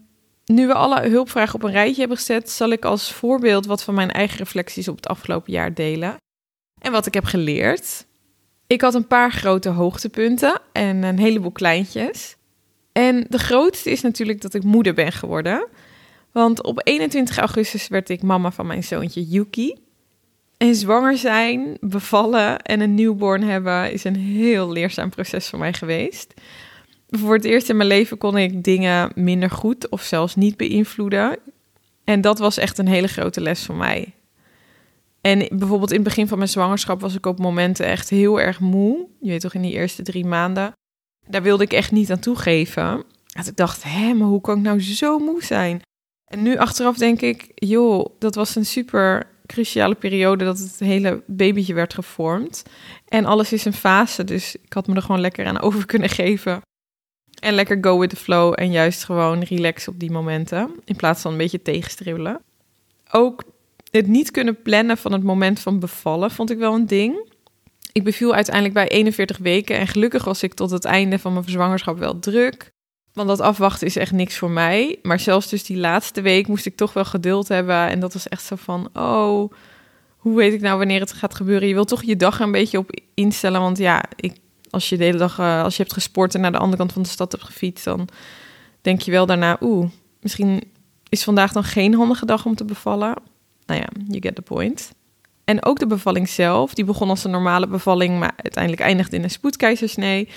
nu 0.45 0.67
we 0.67 0.73
alle 0.73 1.09
hulpvragen 1.09 1.55
op 1.55 1.63
een 1.63 1.71
rijtje 1.71 1.99
hebben 1.99 2.17
gezet, 2.17 2.49
zal 2.49 2.69
ik 2.69 2.85
als 2.85 3.11
voorbeeld 3.11 3.65
wat 3.65 3.83
van 3.83 3.93
mijn 3.93 4.11
eigen 4.11 4.37
reflecties 4.37 4.87
op 4.87 4.95
het 4.95 5.07
afgelopen 5.07 5.53
jaar 5.53 5.73
delen. 5.73 6.15
En 6.81 6.91
wat 6.91 7.05
ik 7.05 7.13
heb 7.13 7.25
geleerd. 7.25 8.05
Ik 8.67 8.81
had 8.81 8.93
een 8.93 9.07
paar 9.07 9.31
grote 9.31 9.69
hoogtepunten 9.69 10.61
en 10.71 11.03
een 11.03 11.19
heleboel 11.19 11.51
kleintjes. 11.51 12.35
En 12.91 13.25
de 13.29 13.37
grootste 13.39 13.91
is 13.91 14.01
natuurlijk 14.01 14.41
dat 14.41 14.53
ik 14.53 14.63
moeder 14.63 14.93
ben 14.93 15.11
geworden. 15.11 15.67
Want 16.31 16.63
op 16.63 16.81
21 16.83 17.37
augustus 17.37 17.87
werd 17.87 18.09
ik 18.09 18.21
mama 18.21 18.51
van 18.51 18.67
mijn 18.67 18.83
zoontje 18.83 19.27
Yuki. 19.27 19.75
En 20.57 20.75
zwanger 20.75 21.17
zijn, 21.17 21.77
bevallen 21.79 22.59
en 22.59 22.79
een 22.79 22.95
newborn 22.95 23.43
hebben 23.43 23.91
is 23.91 24.03
een 24.03 24.15
heel 24.15 24.71
leerzaam 24.71 25.09
proces 25.09 25.49
voor 25.49 25.59
mij 25.59 25.73
geweest. 25.73 26.33
Voor 27.09 27.33
het 27.33 27.45
eerst 27.45 27.69
in 27.69 27.77
mijn 27.77 27.89
leven 27.89 28.17
kon 28.17 28.37
ik 28.37 28.63
dingen 28.63 29.11
minder 29.15 29.49
goed 29.49 29.89
of 29.89 30.01
zelfs 30.01 30.35
niet 30.35 30.57
beïnvloeden. 30.57 31.37
En 32.03 32.21
dat 32.21 32.39
was 32.39 32.57
echt 32.57 32.77
een 32.77 32.87
hele 32.87 33.07
grote 33.07 33.41
les 33.41 33.65
voor 33.65 33.75
mij. 33.75 34.13
En 35.21 35.47
bijvoorbeeld 35.51 35.89
in 35.89 35.95
het 35.95 36.07
begin 36.07 36.27
van 36.27 36.37
mijn 36.37 36.49
zwangerschap 36.49 37.01
was 37.01 37.15
ik 37.15 37.25
op 37.25 37.39
momenten 37.39 37.85
echt 37.85 38.09
heel 38.09 38.39
erg 38.39 38.59
moe. 38.59 39.07
Je 39.19 39.29
weet 39.29 39.41
toch, 39.41 39.53
in 39.53 39.61
die 39.61 39.71
eerste 39.71 40.03
drie 40.03 40.25
maanden. 40.25 40.73
Daar 41.27 41.41
wilde 41.41 41.63
ik 41.63 41.73
echt 41.73 41.91
niet 41.91 42.11
aan 42.11 42.19
toegeven. 42.19 43.03
Dat 43.25 43.47
ik 43.47 43.55
dacht, 43.55 43.83
hé, 43.83 44.13
maar 44.13 44.27
hoe 44.27 44.41
kan 44.41 44.57
ik 44.57 44.63
nou 44.63 44.81
zo 44.81 45.19
moe 45.19 45.43
zijn? 45.43 45.81
En 46.25 46.41
nu 46.41 46.57
achteraf 46.57 46.97
denk 46.97 47.21
ik, 47.21 47.51
joh, 47.55 48.05
dat 48.19 48.35
was 48.35 48.55
een 48.55 48.65
super 48.65 49.27
cruciale 49.45 49.95
periode 49.95 50.45
dat 50.45 50.59
het 50.59 50.79
hele 50.79 51.23
babytje 51.27 51.73
werd 51.73 51.93
gevormd. 51.93 52.63
En 53.07 53.25
alles 53.25 53.53
is 53.53 53.65
een 53.65 53.73
fase, 53.73 54.23
dus 54.23 54.55
ik 54.55 54.73
had 54.73 54.87
me 54.87 54.95
er 54.95 55.01
gewoon 55.01 55.21
lekker 55.21 55.45
aan 55.45 55.61
over 55.67 55.85
kunnen 55.85 56.09
geven. 56.09 56.61
En 57.39 57.53
lekker 57.53 57.77
go 57.81 57.99
with 57.99 58.09
the 58.09 58.15
flow 58.15 58.53
en 58.55 58.71
juist 58.71 59.03
gewoon 59.03 59.43
relaxen 59.43 59.93
op 59.93 59.99
die 59.99 60.11
momenten. 60.11 60.71
In 60.85 60.95
plaats 60.95 61.21
van 61.21 61.31
een 61.31 61.37
beetje 61.37 61.61
tegenstribbelen. 61.61 62.41
Ook 63.11 63.43
het 63.91 64.07
niet 64.07 64.31
kunnen 64.31 64.61
plannen 64.61 64.97
van 64.97 65.11
het 65.11 65.23
moment 65.23 65.59
van 65.59 65.79
bevallen 65.79 66.31
vond 66.31 66.49
ik 66.49 66.57
wel 66.57 66.73
een 66.73 66.85
ding. 66.85 67.30
Ik 67.91 68.03
beviel 68.03 68.33
uiteindelijk 68.33 68.73
bij 68.73 68.87
41 68.87 69.37
weken 69.37 69.77
en 69.77 69.87
gelukkig 69.87 70.23
was 70.23 70.43
ik 70.43 70.53
tot 70.53 70.71
het 70.71 70.85
einde 70.85 71.19
van 71.19 71.33
mijn 71.33 71.49
zwangerschap 71.49 71.97
wel 71.97 72.19
druk. 72.19 72.71
Want 73.13 73.27
dat 73.27 73.39
afwachten 73.39 73.87
is 73.87 73.95
echt 73.95 74.11
niks 74.11 74.37
voor 74.37 74.49
mij. 74.49 74.99
Maar 75.01 75.19
zelfs 75.19 75.49
dus 75.49 75.63
die 75.63 75.77
laatste 75.77 76.21
week 76.21 76.47
moest 76.47 76.65
ik 76.65 76.75
toch 76.75 76.93
wel 76.93 77.05
geduld 77.05 77.47
hebben. 77.47 77.87
En 77.87 77.99
dat 77.99 78.13
was 78.13 78.27
echt 78.27 78.43
zo 78.43 78.55
van, 78.55 78.89
oh, 78.93 79.51
hoe 80.17 80.35
weet 80.35 80.53
ik 80.53 80.61
nou 80.61 80.77
wanneer 80.77 80.99
het 80.99 81.13
gaat 81.13 81.35
gebeuren? 81.35 81.67
Je 81.67 81.73
wilt 81.73 81.87
toch 81.87 82.03
je 82.03 82.15
dag 82.15 82.39
een 82.39 82.51
beetje 82.51 82.77
op 82.77 82.99
instellen. 83.13 83.61
Want 83.61 83.77
ja, 83.77 84.03
ik, 84.15 84.35
als 84.69 84.89
je 84.89 84.97
de 84.97 85.03
hele 85.03 85.17
dag, 85.17 85.39
uh, 85.39 85.63
als 85.63 85.75
je 85.75 85.81
hebt 85.81 85.93
gesport 85.93 86.35
en 86.35 86.41
naar 86.41 86.51
de 86.51 86.57
andere 86.57 86.77
kant 86.77 86.93
van 86.93 87.01
de 87.01 87.09
stad 87.09 87.31
hebt 87.31 87.43
gefietst, 87.43 87.83
dan 87.83 88.07
denk 88.81 89.01
je 89.01 89.11
wel 89.11 89.25
daarna, 89.25 89.57
oeh, 89.61 89.89
misschien 90.19 90.71
is 91.09 91.23
vandaag 91.23 91.51
dan 91.51 91.63
geen 91.63 91.93
handige 91.93 92.25
dag 92.25 92.45
om 92.45 92.55
te 92.55 92.65
bevallen. 92.65 93.13
Nou 93.65 93.79
ja, 93.79 93.87
you 94.07 94.21
get 94.21 94.35
the 94.35 94.41
point. 94.41 94.91
En 95.45 95.65
ook 95.65 95.79
de 95.79 95.87
bevalling 95.87 96.29
zelf, 96.29 96.73
die 96.73 96.85
begon 96.85 97.09
als 97.09 97.23
een 97.23 97.31
normale 97.31 97.67
bevalling, 97.67 98.19
maar 98.19 98.33
uiteindelijk 98.35 98.83
eindigde 98.83 99.15
in 99.15 99.23
een 99.23 99.29
spoedkeizersnee. 99.29 100.29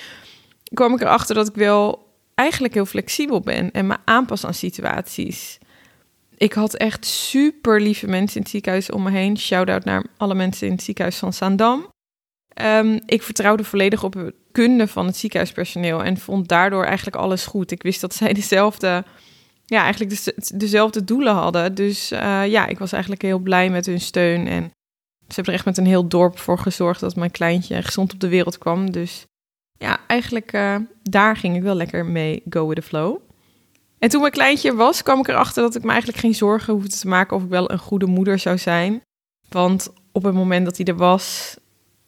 Kwam 0.73 0.95
ik 0.95 1.01
erachter 1.01 1.35
dat 1.35 1.49
ik 1.49 1.55
wel 1.55 2.13
eigenlijk 2.35 2.75
heel 2.75 2.87
flexibel 2.87 3.41
ben 3.41 3.71
en 3.71 3.87
me 3.87 3.97
aanpas 4.05 4.47
aan 4.47 4.55
situaties. 4.55 5.59
Ik 6.37 6.53
had 6.53 6.75
echt 6.75 7.07
super 7.07 7.81
lieve 7.81 8.07
mensen 8.07 8.37
in 8.37 8.43
het 8.43 8.51
ziekenhuis 8.51 8.91
om 8.91 9.03
me 9.03 9.11
heen. 9.11 9.39
Shout-out 9.39 9.85
naar 9.85 10.07
alle 10.17 10.35
mensen 10.35 10.67
in 10.67 10.73
het 10.73 10.83
ziekenhuis 10.83 11.17
van 11.17 11.33
Zaandam. 11.33 11.93
Um, 12.63 13.01
ik 13.07 13.23
vertrouwde 13.23 13.65
volledig 13.65 14.05
op 14.05 14.13
de 14.13 14.35
kunde 14.53 14.87
van 14.87 15.07
het 15.07 15.17
ziekenhuispersoneel 15.17 16.05
en 16.05 16.17
vond 16.17 16.49
daardoor 16.49 16.85
eigenlijk 16.85 17.17
alles 17.17 17.47
goed. 17.47 17.71
Ik 17.71 17.83
wist 17.83 18.01
dat 18.01 18.15
zij 18.15 18.33
dezelfde, 18.33 19.05
ja, 19.67 19.83
eigenlijk 19.83 20.33
dezelfde 20.55 21.05
doelen 21.05 21.35
hadden. 21.35 21.75
Dus 21.75 22.13
uh, 22.13 22.47
ja, 22.47 22.67
ik 22.67 22.79
was 22.79 22.93
eigenlijk 22.93 23.23
heel 23.23 23.39
blij 23.39 23.71
met 23.71 23.87
hun 23.87 24.01
steun. 24.01 24.47
En 24.47 24.71
ze 25.35 25.41
hebben 25.41 25.53
er 25.53 25.59
echt 25.59 25.77
met 25.77 25.79
een 25.79 25.93
heel 25.93 26.09
dorp 26.09 26.39
voor 26.39 26.59
gezorgd 26.59 27.01
dat 27.01 27.17
mijn 27.17 27.31
kleintje 27.31 27.83
gezond 27.83 28.13
op 28.13 28.21
de 28.21 28.29
wereld 28.29 28.59
kwam. 28.59 28.91
Dus 28.91 29.27
ja, 29.79 29.99
eigenlijk 30.07 30.53
uh, 30.53 30.77
daar 31.03 31.37
ging 31.37 31.57
ik 31.57 31.63
wel 31.63 31.75
lekker 31.75 32.07
mee 32.07 32.43
go 32.49 32.67
with 32.67 32.77
the 32.77 32.83
flow. 32.83 33.17
En 33.99 34.09
toen 34.09 34.21
mijn 34.21 34.33
kleintje 34.33 34.75
was, 34.75 35.03
kwam 35.03 35.19
ik 35.19 35.29
erachter 35.29 35.63
dat 35.63 35.75
ik 35.75 35.83
me 35.83 35.89
eigenlijk 35.89 36.19
geen 36.19 36.35
zorgen 36.35 36.73
hoefde 36.73 36.97
te 36.97 37.09
maken 37.09 37.37
of 37.37 37.43
ik 37.43 37.49
wel 37.49 37.71
een 37.71 37.79
goede 37.79 38.07
moeder 38.07 38.39
zou 38.39 38.59
zijn. 38.59 39.03
Want 39.49 39.93
op 40.13 40.23
het 40.23 40.35
moment 40.35 40.65
dat 40.65 40.77
hij 40.77 40.87
er 40.87 40.97
was, 40.97 41.57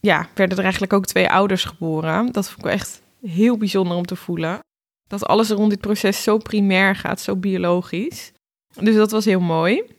ja, 0.01 0.29
werden 0.35 0.57
er 0.57 0.63
eigenlijk 0.63 0.93
ook 0.93 1.07
twee 1.07 1.31
ouders 1.31 1.65
geboren. 1.65 2.33
Dat 2.33 2.51
vond 2.51 2.67
ik 2.67 2.73
echt 2.73 3.03
heel 3.23 3.57
bijzonder 3.57 3.97
om 3.97 4.07
te 4.07 4.17
voelen. 4.17 4.59
Dat 5.09 5.27
alles 5.27 5.51
rond 5.51 5.71
dit 5.71 5.81
proces 5.81 6.23
zo 6.23 6.39
primair 6.39 6.97
gaat, 6.97 7.21
zo 7.21 7.37
biologisch. 7.37 8.33
Dus 8.81 8.95
dat 8.95 9.11
was 9.11 9.25
heel 9.25 9.41
mooi. 9.41 9.96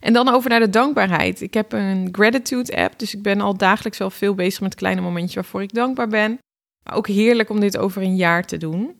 En 0.00 0.12
dan 0.12 0.28
over 0.28 0.50
naar 0.50 0.60
de 0.60 0.70
dankbaarheid. 0.70 1.40
Ik 1.40 1.54
heb 1.54 1.72
een 1.72 2.08
gratitude 2.12 2.76
app, 2.76 2.98
dus 2.98 3.14
ik 3.14 3.22
ben 3.22 3.40
al 3.40 3.56
dagelijks 3.56 3.98
wel 3.98 4.10
veel 4.10 4.34
bezig 4.34 4.60
met 4.60 4.74
kleine 4.74 5.00
momentjes 5.00 5.34
waarvoor 5.34 5.62
ik 5.62 5.74
dankbaar 5.74 6.08
ben. 6.08 6.38
Maar 6.84 6.96
ook 6.96 7.06
heerlijk 7.06 7.50
om 7.50 7.60
dit 7.60 7.78
over 7.78 8.02
een 8.02 8.16
jaar 8.16 8.44
te 8.44 8.56
doen. 8.56 8.96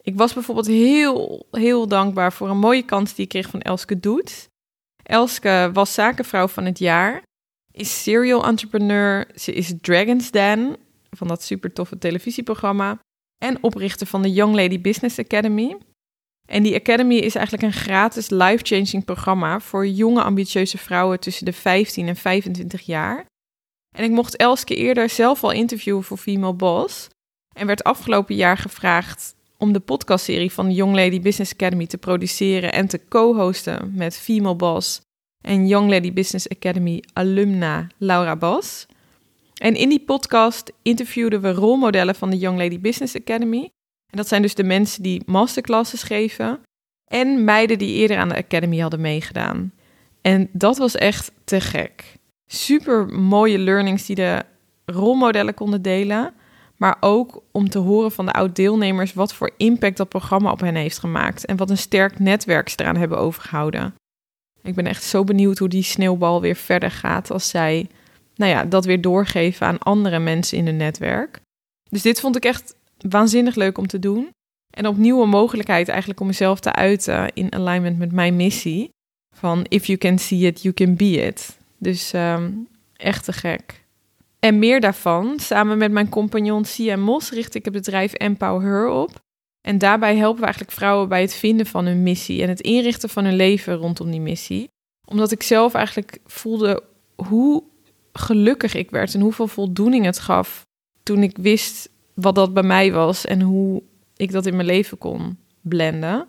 Ik 0.00 0.16
was 0.16 0.32
bijvoorbeeld 0.32 0.66
heel, 0.66 1.46
heel 1.50 1.88
dankbaar 1.88 2.32
voor 2.32 2.48
een 2.48 2.58
mooie 2.58 2.84
kans 2.84 3.14
die 3.14 3.24
ik 3.24 3.30
kreeg 3.30 3.48
van 3.48 3.60
Elske 3.60 4.00
Doet. 4.00 4.48
Elske 5.02 5.70
was 5.72 5.94
zakenvrouw 5.94 6.48
van 6.48 6.64
het 6.64 6.78
jaar, 6.78 7.22
is 7.70 8.02
serial 8.02 8.46
entrepreneur, 8.46 9.26
ze 9.34 9.52
is 9.52 9.72
Dragon's 9.80 10.30
Den 10.30 10.76
van 11.10 11.28
dat 11.28 11.42
super 11.42 11.72
toffe 11.72 11.98
televisieprogramma 11.98 12.98
en 13.44 13.62
oprichter 13.62 14.06
van 14.06 14.22
de 14.22 14.32
Young 14.32 14.54
Lady 14.54 14.80
Business 14.80 15.18
Academy. 15.18 15.76
En 16.46 16.62
die 16.62 16.74
Academy 16.74 17.16
is 17.16 17.34
eigenlijk 17.34 17.66
een 17.66 17.80
gratis 17.80 18.30
life-changing 18.30 19.04
programma 19.04 19.60
voor 19.60 19.86
jonge 19.86 20.22
ambitieuze 20.22 20.78
vrouwen 20.78 21.20
tussen 21.20 21.44
de 21.44 21.52
15 21.52 22.08
en 22.08 22.16
25 22.16 22.82
jaar. 22.82 23.26
En 23.96 24.04
ik 24.04 24.10
mocht 24.10 24.36
Elske 24.36 24.74
eerder 24.76 25.08
zelf 25.08 25.44
al 25.44 25.52
interviewen 25.52 26.02
voor 26.02 26.16
Female 26.16 26.54
Boss 26.54 27.08
en 27.56 27.66
werd 27.66 27.84
afgelopen 27.84 28.34
jaar 28.34 28.56
gevraagd 28.56 29.34
om 29.58 29.72
de 29.72 29.80
podcastserie 29.80 30.52
van 30.52 30.66
de 30.68 30.74
Young 30.74 30.94
Lady 30.94 31.20
Business 31.20 31.52
Academy 31.52 31.86
te 31.86 31.98
produceren 31.98 32.72
en 32.72 32.86
te 32.86 33.00
co-hosten 33.08 33.92
met 33.94 34.16
Female 34.16 34.56
Boss 34.56 35.00
en 35.40 35.66
Young 35.66 35.90
Lady 35.90 36.12
Business 36.12 36.48
Academy 36.48 37.02
alumna 37.12 37.86
Laura 37.98 38.36
Bas. 38.36 38.86
En 39.54 39.74
in 39.74 39.88
die 39.88 40.04
podcast 40.04 40.72
interviewden 40.82 41.40
we 41.40 41.52
rolmodellen 41.52 42.14
van 42.14 42.30
de 42.30 42.38
Young 42.38 42.58
Lady 42.58 42.80
Business 42.80 43.16
Academy. 43.16 43.68
En 44.14 44.20
dat 44.20 44.28
zijn 44.28 44.42
dus 44.42 44.54
de 44.54 44.64
mensen 44.64 45.02
die 45.02 45.22
masterclasses 45.26 46.02
geven 46.02 46.60
en 47.10 47.44
meiden 47.44 47.78
die 47.78 47.94
eerder 47.94 48.16
aan 48.16 48.28
de 48.28 48.36
Academy 48.36 48.78
hadden 48.78 49.00
meegedaan. 49.00 49.72
En 50.20 50.48
dat 50.52 50.78
was 50.78 50.94
echt 50.94 51.32
te 51.44 51.60
gek. 51.60 52.16
Super 52.46 53.06
mooie 53.06 53.58
learnings 53.58 54.06
die 54.06 54.16
de 54.16 54.42
rolmodellen 54.84 55.54
konden 55.54 55.82
delen 55.82 56.34
maar 56.76 56.96
ook 57.00 57.42
om 57.52 57.68
te 57.68 57.78
horen 57.78 58.12
van 58.12 58.26
de 58.26 58.32
oud-deelnemers 58.32 59.12
wat 59.12 59.34
voor 59.34 59.50
impact 59.56 59.96
dat 59.96 60.08
programma 60.08 60.50
op 60.50 60.60
hen 60.60 60.74
heeft 60.74 60.98
gemaakt 60.98 61.44
en 61.44 61.56
wat 61.56 61.70
een 61.70 61.78
sterk 61.78 62.18
netwerk 62.18 62.68
ze 62.68 62.76
eraan 62.80 62.96
hebben 62.96 63.18
overgehouden. 63.18 63.94
Ik 64.62 64.74
ben 64.74 64.86
echt 64.86 65.02
zo 65.02 65.24
benieuwd 65.24 65.58
hoe 65.58 65.68
die 65.68 65.82
sneeuwbal 65.82 66.40
weer 66.40 66.56
verder 66.56 66.90
gaat 66.90 67.30
als 67.30 67.48
zij 67.48 67.88
nou 68.34 68.50
ja, 68.50 68.64
dat 68.64 68.84
weer 68.84 69.00
doorgeven 69.00 69.66
aan 69.66 69.78
andere 69.78 70.18
mensen 70.18 70.58
in 70.58 70.66
hun 70.66 70.76
netwerk. 70.76 71.40
Dus 71.90 72.02
dit 72.02 72.20
vond 72.20 72.36
ik 72.36 72.44
echt 72.44 72.74
waanzinnig 73.08 73.54
leuk 73.54 73.78
om 73.78 73.86
te 73.86 73.98
doen. 73.98 74.30
En 74.70 74.86
opnieuw 74.86 75.22
een 75.22 75.28
mogelijkheid 75.28 75.88
eigenlijk 75.88 76.20
om 76.20 76.26
mezelf 76.26 76.60
te 76.60 76.72
uiten 76.72 77.32
in 77.34 77.54
alignment 77.54 77.98
met 77.98 78.12
mijn 78.12 78.36
missie. 78.36 78.88
Van 79.36 79.66
if 79.68 79.84
you 79.84 79.98
can 79.98 80.18
see 80.18 80.46
it, 80.46 80.62
you 80.62 80.74
can 80.74 80.96
be 80.96 81.26
it. 81.26 81.58
Dus 81.78 82.12
um, 82.12 82.68
echt 82.96 83.24
te 83.24 83.32
gek. 83.32 83.82
En 84.38 84.58
meer 84.58 84.80
daarvan, 84.80 85.38
samen 85.38 85.78
met 85.78 85.92
mijn 85.92 86.08
compagnon 86.08 86.64
Sia 86.64 86.96
Mos, 86.96 87.30
richt 87.30 87.54
ik 87.54 87.64
het 87.64 87.72
bedrijf 87.72 88.12
Empower 88.12 88.62
Her 88.62 88.88
op. 88.88 89.22
En 89.60 89.78
daarbij 89.78 90.16
helpen 90.16 90.38
we 90.38 90.44
eigenlijk 90.44 90.74
vrouwen 90.74 91.08
bij 91.08 91.20
het 91.20 91.34
vinden 91.34 91.66
van 91.66 91.86
hun 91.86 92.02
missie 92.02 92.42
en 92.42 92.48
het 92.48 92.60
inrichten 92.60 93.08
van 93.08 93.24
hun 93.24 93.36
leven 93.36 93.74
rondom 93.74 94.10
die 94.10 94.20
missie. 94.20 94.68
Omdat 95.04 95.30
ik 95.30 95.42
zelf 95.42 95.74
eigenlijk 95.74 96.18
voelde 96.26 96.82
hoe 97.14 97.62
gelukkig 98.12 98.74
ik 98.74 98.90
werd 98.90 99.14
en 99.14 99.20
hoeveel 99.20 99.46
voldoening 99.46 100.04
het 100.04 100.18
gaf 100.18 100.66
toen 101.02 101.22
ik 101.22 101.36
wist 101.36 101.88
wat 102.14 102.34
dat 102.34 102.54
bij 102.54 102.62
mij 102.62 102.92
was 102.92 103.26
en 103.26 103.40
hoe 103.40 103.82
ik 104.16 104.32
dat 104.32 104.46
in 104.46 104.56
mijn 104.56 104.66
leven 104.66 104.98
kon 104.98 105.38
blenden. 105.60 106.26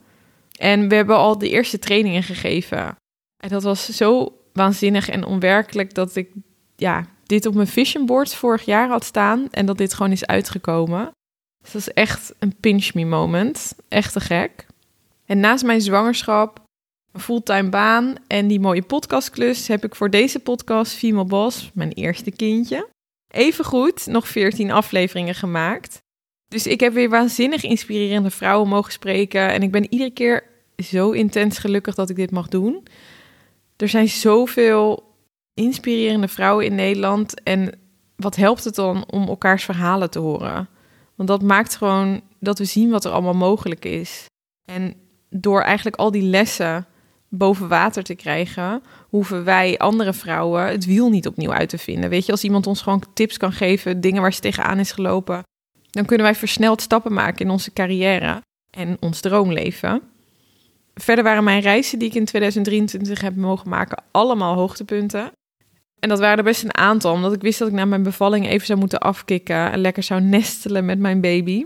En 0.57 0.89
we 0.89 0.95
hebben 0.95 1.15
al 1.15 1.37
de 1.37 1.49
eerste 1.49 1.79
trainingen 1.79 2.23
gegeven. 2.23 2.95
En 3.37 3.49
dat 3.49 3.63
was 3.63 3.89
zo 3.89 4.37
waanzinnig 4.53 5.09
en 5.09 5.25
onwerkelijk 5.25 5.93
dat 5.93 6.15
ik 6.15 6.29
ja, 6.75 7.05
dit 7.23 7.45
op 7.45 7.53
mijn 7.53 7.67
vision 7.67 8.05
board 8.05 8.35
vorig 8.35 8.65
jaar 8.65 8.87
had 8.87 9.03
staan 9.03 9.47
en 9.51 9.65
dat 9.65 9.77
dit 9.77 9.93
gewoon 9.93 10.11
is 10.11 10.25
uitgekomen. 10.25 11.11
Dus 11.63 11.71
dat 11.71 11.81
is 11.81 11.93
echt 11.93 12.33
een 12.39 12.55
pinch 12.59 12.93
me 12.93 13.05
moment. 13.05 13.75
Echt 13.87 14.13
te 14.13 14.19
gek. 14.19 14.65
En 15.25 15.39
naast 15.39 15.63
mijn 15.63 15.81
zwangerschap, 15.81 16.61
mijn 17.11 17.23
fulltime 17.23 17.69
baan 17.69 18.15
en 18.27 18.47
die 18.47 18.59
mooie 18.59 18.81
podcastklus 18.81 19.67
heb 19.67 19.83
ik 19.83 19.95
voor 19.95 20.09
deze 20.09 20.39
podcast 20.39 20.93
Female 20.93 21.25
Boss, 21.25 21.71
mijn 21.73 21.91
eerste 21.91 22.31
kindje, 22.31 22.87
even 23.35 23.65
goed 23.65 24.05
nog 24.05 24.27
14 24.27 24.71
afleveringen 24.71 25.35
gemaakt. 25.35 26.03
Dus 26.47 26.67
ik 26.67 26.79
heb 26.79 26.93
weer 26.93 27.09
waanzinnig 27.09 27.63
inspirerende 27.63 28.29
vrouwen 28.29 28.69
mogen 28.69 28.91
spreken 28.91 29.49
en 29.49 29.63
ik 29.63 29.71
ben 29.71 29.91
iedere 29.91 30.11
keer 30.11 30.43
zo 30.77 31.11
intens 31.11 31.57
gelukkig 31.57 31.95
dat 31.95 32.09
ik 32.09 32.15
dit 32.15 32.31
mag 32.31 32.47
doen. 32.47 32.87
Er 33.77 33.89
zijn 33.89 34.09
zoveel 34.09 35.13
inspirerende 35.53 36.27
vrouwen 36.27 36.65
in 36.65 36.75
Nederland. 36.75 37.43
En 37.43 37.79
wat 38.15 38.35
helpt 38.35 38.63
het 38.63 38.75
dan 38.75 39.05
om 39.11 39.27
elkaars 39.27 39.63
verhalen 39.63 40.09
te 40.09 40.19
horen? 40.19 40.69
Want 41.15 41.29
dat 41.29 41.41
maakt 41.41 41.75
gewoon 41.75 42.21
dat 42.39 42.57
we 42.57 42.65
zien 42.65 42.89
wat 42.89 43.05
er 43.05 43.11
allemaal 43.11 43.33
mogelijk 43.33 43.85
is. 43.85 44.25
En 44.65 44.93
door 45.29 45.61
eigenlijk 45.61 45.95
al 45.95 46.11
die 46.11 46.23
lessen 46.23 46.87
boven 47.29 47.67
water 47.67 48.03
te 48.03 48.15
krijgen, 48.15 48.83
hoeven 49.09 49.43
wij 49.43 49.77
andere 49.77 50.13
vrouwen 50.13 50.67
het 50.67 50.85
wiel 50.85 51.09
niet 51.09 51.27
opnieuw 51.27 51.53
uit 51.53 51.69
te 51.69 51.77
vinden. 51.77 52.09
Weet 52.09 52.25
je, 52.25 52.31
als 52.31 52.43
iemand 52.43 52.67
ons 52.67 52.81
gewoon 52.81 53.03
tips 53.13 53.37
kan 53.37 53.51
geven, 53.51 54.01
dingen 54.01 54.21
waar 54.21 54.33
ze 54.33 54.39
tegenaan 54.39 54.79
is 54.79 54.91
gelopen, 54.91 55.43
dan 55.89 56.05
kunnen 56.05 56.25
wij 56.25 56.35
versneld 56.35 56.81
stappen 56.81 57.13
maken 57.13 57.45
in 57.45 57.51
onze 57.51 57.73
carrière 57.73 58.41
en 58.69 58.97
ons 58.99 59.19
droomleven. 59.19 60.01
Verder 60.93 61.23
waren 61.23 61.43
mijn 61.43 61.61
reizen 61.61 61.99
die 61.99 62.07
ik 62.07 62.15
in 62.15 62.25
2023 62.25 63.21
heb 63.21 63.35
mogen 63.35 63.69
maken 63.69 64.03
allemaal 64.11 64.55
hoogtepunten. 64.55 65.31
En 65.99 66.09
dat 66.09 66.19
waren 66.19 66.37
er 66.37 66.43
best 66.43 66.63
een 66.63 66.77
aantal, 66.77 67.13
omdat 67.13 67.33
ik 67.33 67.41
wist 67.41 67.59
dat 67.59 67.67
ik 67.67 67.73
na 67.73 67.85
mijn 67.85 68.03
bevalling 68.03 68.47
even 68.47 68.65
zou 68.65 68.79
moeten 68.79 68.99
afkicken 68.99 69.71
en 69.71 69.79
lekker 69.79 70.03
zou 70.03 70.21
nestelen 70.21 70.85
met 70.85 70.99
mijn 70.99 71.21
baby. 71.21 71.65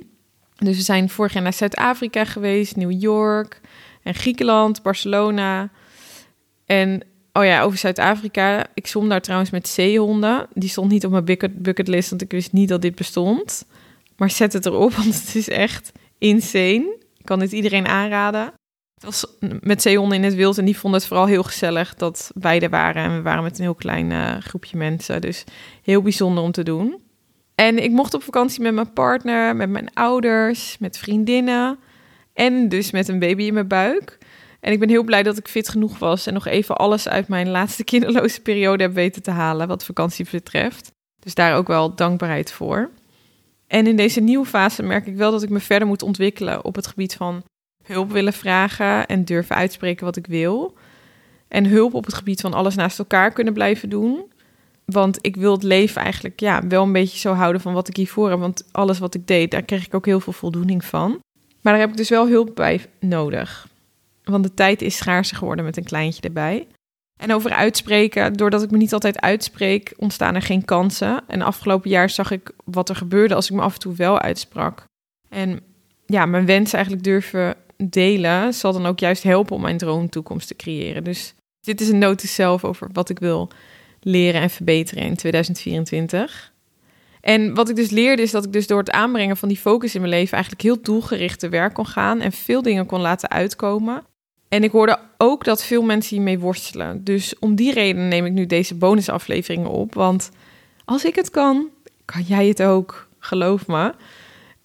Dus 0.55 0.77
we 0.77 0.83
zijn 0.83 1.09
vorig 1.09 1.33
jaar 1.33 1.43
naar 1.43 1.53
Zuid-Afrika 1.53 2.25
geweest, 2.25 2.75
New 2.75 3.01
York 3.01 3.61
en 4.03 4.13
Griekenland, 4.13 4.81
Barcelona. 4.81 5.69
En 6.65 7.01
oh 7.33 7.45
ja, 7.45 7.61
over 7.61 7.77
Zuid-Afrika. 7.77 8.65
Ik 8.73 8.87
zwom 8.87 9.09
daar 9.09 9.21
trouwens 9.21 9.51
met 9.51 9.67
zeehonden. 9.67 10.47
Die 10.53 10.69
stond 10.69 10.91
niet 10.91 11.05
op 11.05 11.11
mijn 11.11 11.25
bucket, 11.25 11.61
bucketlist, 11.61 12.09
want 12.09 12.21
ik 12.21 12.31
wist 12.31 12.51
niet 12.51 12.69
dat 12.69 12.81
dit 12.81 12.95
bestond. 12.95 13.65
Maar 14.17 14.29
zet 14.29 14.53
het 14.53 14.65
erop, 14.65 14.93
want 15.03 15.19
het 15.19 15.35
is 15.35 15.49
echt 15.49 15.91
insane. 16.17 16.97
Ik 17.17 17.25
kan 17.25 17.39
dit 17.39 17.51
iedereen 17.51 17.87
aanraden. 17.87 18.53
Het 18.93 19.03
was 19.03 19.25
met 19.61 19.81
zeehonden 19.81 20.17
in 20.17 20.23
het 20.23 20.35
wild 20.35 20.57
en 20.57 20.65
die 20.65 20.77
vonden 20.77 20.99
het 20.99 21.09
vooral 21.09 21.25
heel 21.25 21.43
gezellig 21.43 21.95
dat 21.95 22.31
wij 22.33 22.61
er 22.61 22.69
waren. 22.69 23.03
En 23.03 23.15
we 23.15 23.21
waren 23.21 23.43
met 23.43 23.57
een 23.57 23.63
heel 23.63 23.75
klein 23.75 24.11
uh, 24.11 24.37
groepje 24.37 24.77
mensen. 24.77 25.21
Dus 25.21 25.43
heel 25.83 26.01
bijzonder 26.01 26.43
om 26.43 26.51
te 26.51 26.63
doen. 26.63 27.01
En 27.55 27.83
ik 27.83 27.91
mocht 27.91 28.13
op 28.13 28.23
vakantie 28.23 28.61
met 28.61 28.73
mijn 28.73 28.93
partner, 28.93 29.55
met 29.55 29.69
mijn 29.69 29.93
ouders, 29.93 30.77
met 30.77 30.97
vriendinnen 30.97 31.79
en 32.39 32.69
dus 32.69 32.91
met 32.91 33.07
een 33.07 33.19
baby 33.19 33.43
in 33.43 33.53
mijn 33.53 33.67
buik. 33.67 34.17
En 34.59 34.71
ik 34.71 34.79
ben 34.79 34.89
heel 34.89 35.03
blij 35.03 35.23
dat 35.23 35.37
ik 35.37 35.47
fit 35.47 35.69
genoeg 35.69 35.99
was 35.99 36.27
en 36.27 36.33
nog 36.33 36.47
even 36.47 36.77
alles 36.77 37.07
uit 37.07 37.27
mijn 37.27 37.49
laatste 37.49 37.83
kinderloze 37.91 38.41
periode 38.41 38.83
heb 38.83 38.93
weten 38.93 39.21
te 39.21 39.31
halen 39.31 39.67
wat 39.67 39.85
vakantie 39.85 40.27
betreft. 40.31 40.91
Dus 41.19 41.33
daar 41.33 41.55
ook 41.55 41.67
wel 41.67 41.95
dankbaarheid 41.95 42.51
voor. 42.51 42.89
En 43.67 43.87
in 43.87 43.95
deze 43.95 44.19
nieuwe 44.19 44.45
fase 44.45 44.83
merk 44.83 45.07
ik 45.07 45.15
wel 45.15 45.31
dat 45.31 45.43
ik 45.43 45.49
me 45.49 45.59
verder 45.59 45.87
moet 45.87 46.01
ontwikkelen 46.01 46.65
op 46.65 46.75
het 46.75 46.87
gebied 46.87 47.15
van 47.15 47.43
hulp 47.83 48.11
willen 48.11 48.33
vragen 48.33 49.07
en 49.07 49.25
durven 49.25 49.55
uitspreken 49.55 50.05
wat 50.05 50.15
ik 50.15 50.27
wil. 50.27 50.73
En 51.47 51.65
hulp 51.65 51.93
op 51.93 52.05
het 52.05 52.13
gebied 52.13 52.41
van 52.41 52.53
alles 52.53 52.75
naast 52.75 52.99
elkaar 52.99 53.31
kunnen 53.31 53.53
blijven 53.53 53.89
doen. 53.89 54.31
Want 54.85 55.17
ik 55.21 55.35
wil 55.35 55.51
het 55.51 55.63
leven 55.63 56.01
eigenlijk 56.01 56.39
ja, 56.39 56.67
wel 56.67 56.83
een 56.83 56.91
beetje 56.91 57.19
zo 57.19 57.33
houden 57.33 57.61
van 57.61 57.73
wat 57.73 57.87
ik 57.87 57.95
hiervoor 57.95 58.29
heb. 58.29 58.39
Want 58.39 58.67
alles 58.71 58.99
wat 58.99 59.15
ik 59.15 59.27
deed, 59.27 59.51
daar 59.51 59.63
kreeg 59.63 59.85
ik 59.85 59.93
ook 59.93 60.05
heel 60.05 60.19
veel 60.19 60.33
voldoening 60.33 60.85
van. 60.85 61.19
Maar 61.61 61.73
daar 61.73 61.81
heb 61.81 61.91
ik 61.91 61.97
dus 61.97 62.09
wel 62.09 62.27
hulp 62.27 62.55
bij 62.55 62.85
nodig. 62.99 63.67
Want 64.23 64.43
de 64.43 64.53
tijd 64.53 64.81
is 64.81 64.97
schaarser 64.97 65.37
geworden 65.37 65.65
met 65.65 65.77
een 65.77 65.83
kleintje 65.83 66.21
erbij. 66.21 66.67
En 67.19 67.33
over 67.33 67.51
uitspreken, 67.51 68.33
doordat 68.33 68.63
ik 68.63 68.71
me 68.71 68.77
niet 68.77 68.93
altijd 68.93 69.21
uitspreek, 69.21 69.93
ontstaan 69.97 70.35
er 70.35 70.41
geen 70.41 70.65
kansen. 70.65 71.23
En 71.27 71.41
afgelopen 71.41 71.89
jaar 71.89 72.09
zag 72.09 72.31
ik 72.31 72.51
wat 72.65 72.89
er 72.89 72.95
gebeurde 72.95 73.35
als 73.35 73.49
ik 73.49 73.55
me 73.55 73.61
af 73.61 73.73
en 73.73 73.79
toe 73.79 73.95
wel 73.95 74.19
uitsprak. 74.19 74.83
En 75.29 75.59
ja, 76.05 76.25
mijn 76.25 76.45
wens 76.45 76.73
eigenlijk 76.73 77.03
durven 77.03 77.55
delen, 77.77 78.53
zal 78.53 78.73
dan 78.73 78.85
ook 78.85 78.99
juist 78.99 79.23
helpen 79.23 79.55
om 79.55 79.61
mijn 79.61 79.77
droomtoekomst 79.77 80.47
te 80.47 80.55
creëren. 80.55 81.03
Dus 81.03 81.33
dit 81.61 81.81
is 81.81 81.89
een 81.89 81.97
notice 81.97 82.33
zelf 82.33 82.63
over 82.63 82.89
wat 82.93 83.09
ik 83.09 83.19
wil 83.19 83.49
leren 84.01 84.41
en 84.41 84.49
verbeteren 84.49 85.03
in 85.03 85.15
2024. 85.15 86.53
En 87.21 87.53
wat 87.53 87.69
ik 87.69 87.75
dus 87.75 87.89
leerde 87.89 88.21
is 88.21 88.31
dat 88.31 88.45
ik 88.45 88.53
dus 88.53 88.67
door 88.67 88.79
het 88.79 88.91
aanbrengen 88.91 89.37
van 89.37 89.47
die 89.47 89.57
focus 89.57 89.95
in 89.95 90.01
mijn 90.01 90.13
leven 90.13 90.33
eigenlijk 90.33 90.63
heel 90.63 90.81
doelgericht 90.81 91.39
te 91.39 91.49
werk 91.49 91.73
kon 91.73 91.85
gaan 91.85 92.19
en 92.19 92.31
veel 92.31 92.61
dingen 92.61 92.85
kon 92.85 93.01
laten 93.01 93.29
uitkomen. 93.29 94.03
En 94.49 94.63
ik 94.63 94.71
hoorde 94.71 94.99
ook 95.17 95.43
dat 95.43 95.63
veel 95.63 95.81
mensen 95.81 96.15
hiermee 96.15 96.39
worstelen. 96.39 97.03
Dus 97.03 97.39
om 97.39 97.55
die 97.55 97.73
reden 97.73 98.07
neem 98.07 98.25
ik 98.25 98.31
nu 98.31 98.45
deze 98.45 98.75
bonusafleveringen 98.75 99.69
op. 99.69 99.93
Want 99.93 100.31
als 100.85 101.05
ik 101.05 101.15
het 101.15 101.29
kan, 101.29 101.67
kan 102.05 102.21
jij 102.21 102.47
het 102.47 102.63
ook. 102.63 103.07
Geloof 103.19 103.67
me. 103.67 103.93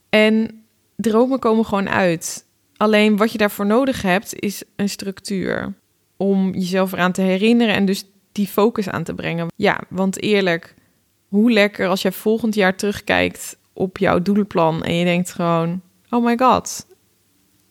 En 0.08 0.64
dromen 0.96 1.38
komen 1.38 1.64
gewoon 1.64 1.88
uit. 1.88 2.44
Alleen 2.76 3.16
wat 3.16 3.32
je 3.32 3.38
daarvoor 3.38 3.66
nodig 3.66 4.02
hebt, 4.02 4.40
is 4.40 4.62
een 4.76 4.88
structuur. 4.88 5.74
Om 6.16 6.52
jezelf 6.52 6.92
eraan 6.92 7.12
te 7.12 7.22
herinneren 7.22 7.74
en 7.74 7.84
dus 7.84 8.04
die 8.32 8.46
focus 8.46 8.88
aan 8.88 9.04
te 9.04 9.14
brengen. 9.14 9.46
Ja, 9.56 9.80
want 9.88 10.22
eerlijk, 10.22 10.74
hoe 11.34 11.52
lekker 11.52 11.88
als 11.88 12.02
jij 12.02 12.12
volgend 12.12 12.54
jaar 12.54 12.76
terugkijkt 12.76 13.56
op 13.72 13.98
jouw 13.98 14.22
doelplan 14.22 14.82
en 14.82 14.94
je 14.94 15.04
denkt 15.04 15.32
gewoon: 15.32 15.80
oh 16.10 16.24
my 16.24 16.36
god, 16.36 16.86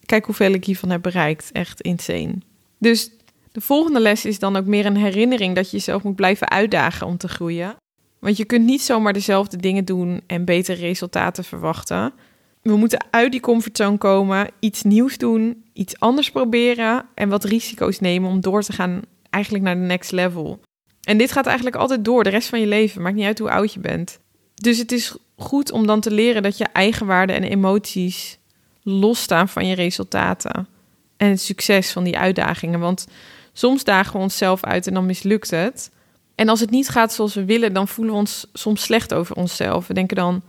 kijk 0.05 0.25
hoeveel 0.25 0.53
ik 0.53 0.65
hiervan 0.65 0.89
heb 0.89 1.01
bereikt. 1.01 1.51
Echt 1.51 1.81
insane. 1.81 2.35
Dus 2.77 3.11
de 3.51 3.61
volgende 3.61 3.99
les 3.99 4.25
is 4.25 4.39
dan 4.39 4.55
ook 4.55 4.65
meer 4.65 4.85
een 4.85 4.97
herinnering 4.97 5.55
dat 5.55 5.71
je 5.71 5.77
jezelf 5.77 6.03
moet 6.03 6.15
blijven 6.15 6.49
uitdagen 6.49 7.07
om 7.07 7.17
te 7.17 7.27
groeien. 7.27 7.75
Want 8.19 8.37
je 8.37 8.45
kunt 8.45 8.65
niet 8.65 8.81
zomaar 8.81 9.13
dezelfde 9.13 9.57
dingen 9.57 9.85
doen 9.85 10.21
en 10.27 10.45
betere 10.45 10.79
resultaten 10.79 11.43
verwachten. 11.43 12.13
We 12.61 12.75
moeten 12.75 13.05
uit 13.09 13.31
die 13.31 13.41
comfortzone 13.41 13.97
komen, 13.97 14.49
iets 14.59 14.83
nieuws 14.83 15.17
doen, 15.17 15.63
iets 15.73 15.99
anders 15.99 16.31
proberen 16.31 17.05
en 17.13 17.29
wat 17.29 17.43
risico's 17.43 17.99
nemen 17.99 18.29
om 18.29 18.41
door 18.41 18.63
te 18.63 18.73
gaan 18.73 19.01
eigenlijk 19.29 19.63
naar 19.63 19.75
de 19.75 19.81
next 19.81 20.11
level. 20.11 20.59
En 21.03 21.17
dit 21.17 21.31
gaat 21.31 21.45
eigenlijk 21.45 21.75
altijd 21.75 22.05
door, 22.05 22.23
de 22.23 22.29
rest 22.29 22.47
van 22.47 22.59
je 22.59 22.67
leven. 22.67 23.01
Maakt 23.01 23.15
niet 23.15 23.25
uit 23.25 23.39
hoe 23.39 23.51
oud 23.51 23.73
je 23.73 23.79
bent. 23.79 24.19
Dus 24.55 24.77
het 24.77 24.91
is 24.91 25.15
goed 25.37 25.71
om 25.71 25.87
dan 25.87 25.99
te 25.99 26.11
leren 26.11 26.43
dat 26.43 26.57
je 26.57 26.65
eigenwaarde 26.73 27.33
en 27.33 27.43
emoties 27.43 28.37
losstaan 28.81 29.49
van 29.49 29.67
je 29.67 29.75
resultaten. 29.75 30.67
En 31.17 31.29
het 31.29 31.41
succes 31.41 31.91
van 31.91 32.03
die 32.03 32.17
uitdagingen. 32.17 32.79
Want 32.79 33.07
soms 33.53 33.83
dagen 33.83 34.13
we 34.13 34.19
onszelf 34.19 34.63
uit 34.63 34.87
en 34.87 34.93
dan 34.93 35.05
mislukt 35.05 35.51
het. 35.51 35.91
En 36.35 36.49
als 36.49 36.59
het 36.59 36.69
niet 36.69 36.89
gaat 36.89 37.13
zoals 37.13 37.33
we 37.33 37.45
willen, 37.45 37.73
dan 37.73 37.87
voelen 37.87 38.13
we 38.13 38.19
ons 38.19 38.47
soms 38.53 38.81
slecht 38.81 39.13
over 39.13 39.35
onszelf. 39.35 39.87
We 39.87 39.93
denken 39.93 40.15
dan: 40.15 40.41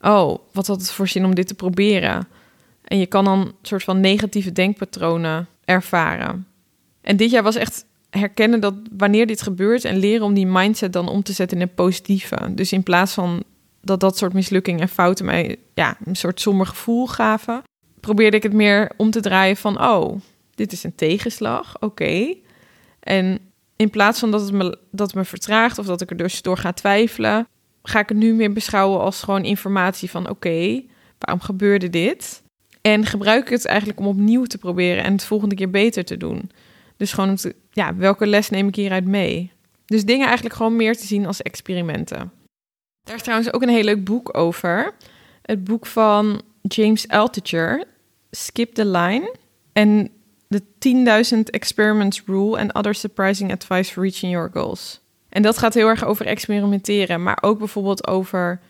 Oh, 0.00 0.38
wat 0.52 0.66
had 0.66 0.80
het 0.80 0.90
voor 0.90 1.08
zin 1.08 1.24
om 1.24 1.34
dit 1.34 1.46
te 1.46 1.54
proberen? 1.54 2.28
En 2.84 2.98
je 2.98 3.06
kan 3.06 3.24
dan 3.24 3.40
een 3.40 3.54
soort 3.62 3.84
van 3.84 4.00
negatieve 4.00 4.52
denkpatronen 4.52 5.48
ervaren. 5.64 6.46
En 7.00 7.16
dit 7.16 7.30
jaar 7.30 7.42
was 7.42 7.56
echt 7.56 7.84
herkennen 8.18 8.60
dat 8.60 8.74
wanneer 8.96 9.26
dit 9.26 9.42
gebeurt 9.42 9.84
en 9.84 9.96
leren 9.96 10.26
om 10.26 10.34
die 10.34 10.46
mindset 10.46 10.92
dan 10.92 11.08
om 11.08 11.22
te 11.22 11.32
zetten 11.32 11.56
in 11.56 11.62
een 11.62 11.74
positieve. 11.74 12.54
Dus 12.54 12.72
in 12.72 12.82
plaats 12.82 13.14
van 13.14 13.42
dat 13.80 14.00
dat 14.00 14.18
soort 14.18 14.32
mislukkingen 14.32 14.80
en 14.80 14.88
fouten 14.88 15.24
mij 15.24 15.56
ja, 15.74 15.96
een 16.04 16.16
soort 16.16 16.40
somber 16.40 16.66
gevoel 16.66 17.06
gaven, 17.06 17.62
probeerde 18.00 18.36
ik 18.36 18.42
het 18.42 18.52
meer 18.52 18.90
om 18.96 19.10
te 19.10 19.20
draaien 19.20 19.56
van, 19.56 19.82
oh, 19.82 20.20
dit 20.54 20.72
is 20.72 20.84
een 20.84 20.94
tegenslag, 20.94 21.76
oké. 21.80 22.34
En 23.00 23.38
in 23.76 23.90
plaats 23.90 24.18
van 24.18 24.30
dat 24.30 24.40
het, 24.40 24.52
me, 24.52 24.78
dat 24.90 25.06
het 25.06 25.16
me 25.16 25.24
vertraagt 25.24 25.78
of 25.78 25.86
dat 25.86 26.00
ik 26.00 26.10
er 26.10 26.16
dus 26.16 26.42
door 26.42 26.56
ga 26.56 26.72
twijfelen, 26.72 27.46
ga 27.82 28.00
ik 28.00 28.08
het 28.08 28.18
nu 28.18 28.34
meer 28.34 28.52
beschouwen 28.52 29.00
als 29.00 29.22
gewoon 29.22 29.44
informatie 29.44 30.10
van, 30.10 30.28
oké, 30.28 30.82
waarom 31.18 31.40
gebeurde 31.40 31.90
dit? 31.90 32.42
En 32.80 33.06
gebruik 33.06 33.44
ik 33.44 33.50
het 33.50 33.66
eigenlijk 33.66 33.98
om 33.98 34.06
opnieuw 34.06 34.44
te 34.44 34.58
proberen 34.58 35.04
en 35.04 35.12
het 35.12 35.24
volgende 35.24 35.54
keer 35.54 35.70
beter 35.70 36.04
te 36.04 36.16
doen. 36.16 36.50
Dus 36.96 37.12
gewoon 37.12 37.30
om 37.30 37.36
te, 37.36 37.54
ja, 37.74 37.96
welke 37.96 38.26
les 38.26 38.50
neem 38.50 38.68
ik 38.68 38.74
hieruit 38.74 39.04
mee? 39.04 39.52
Dus 39.84 40.04
dingen 40.04 40.26
eigenlijk 40.26 40.56
gewoon 40.56 40.76
meer 40.76 40.96
te 40.96 41.06
zien 41.06 41.26
als 41.26 41.42
experimenten. 41.42 42.32
Daar 43.02 43.16
is 43.16 43.22
trouwens 43.22 43.52
ook 43.52 43.62
een 43.62 43.68
heel 43.68 43.82
leuk 43.82 44.04
boek 44.04 44.36
over. 44.36 44.94
Het 45.42 45.64
boek 45.64 45.86
van 45.86 46.42
James 46.62 47.08
Altucher, 47.08 47.84
Skip 48.30 48.74
the 48.74 48.86
Line. 48.86 49.34
En 49.72 50.10
de 50.48 50.62
10.000 51.34 51.40
Experiments 51.50 52.22
Rule 52.26 52.58
and 52.58 52.74
Other 52.74 52.94
Surprising 52.94 53.52
Advice 53.52 53.92
for 53.92 54.02
Reaching 54.02 54.32
Your 54.32 54.50
Goals. 54.52 55.00
En 55.28 55.42
dat 55.42 55.58
gaat 55.58 55.74
heel 55.74 55.88
erg 55.88 56.04
over 56.04 56.26
experimenteren, 56.26 57.22
maar 57.22 57.38
ook 57.40 57.58
bijvoorbeeld 57.58 58.06
over 58.06 58.60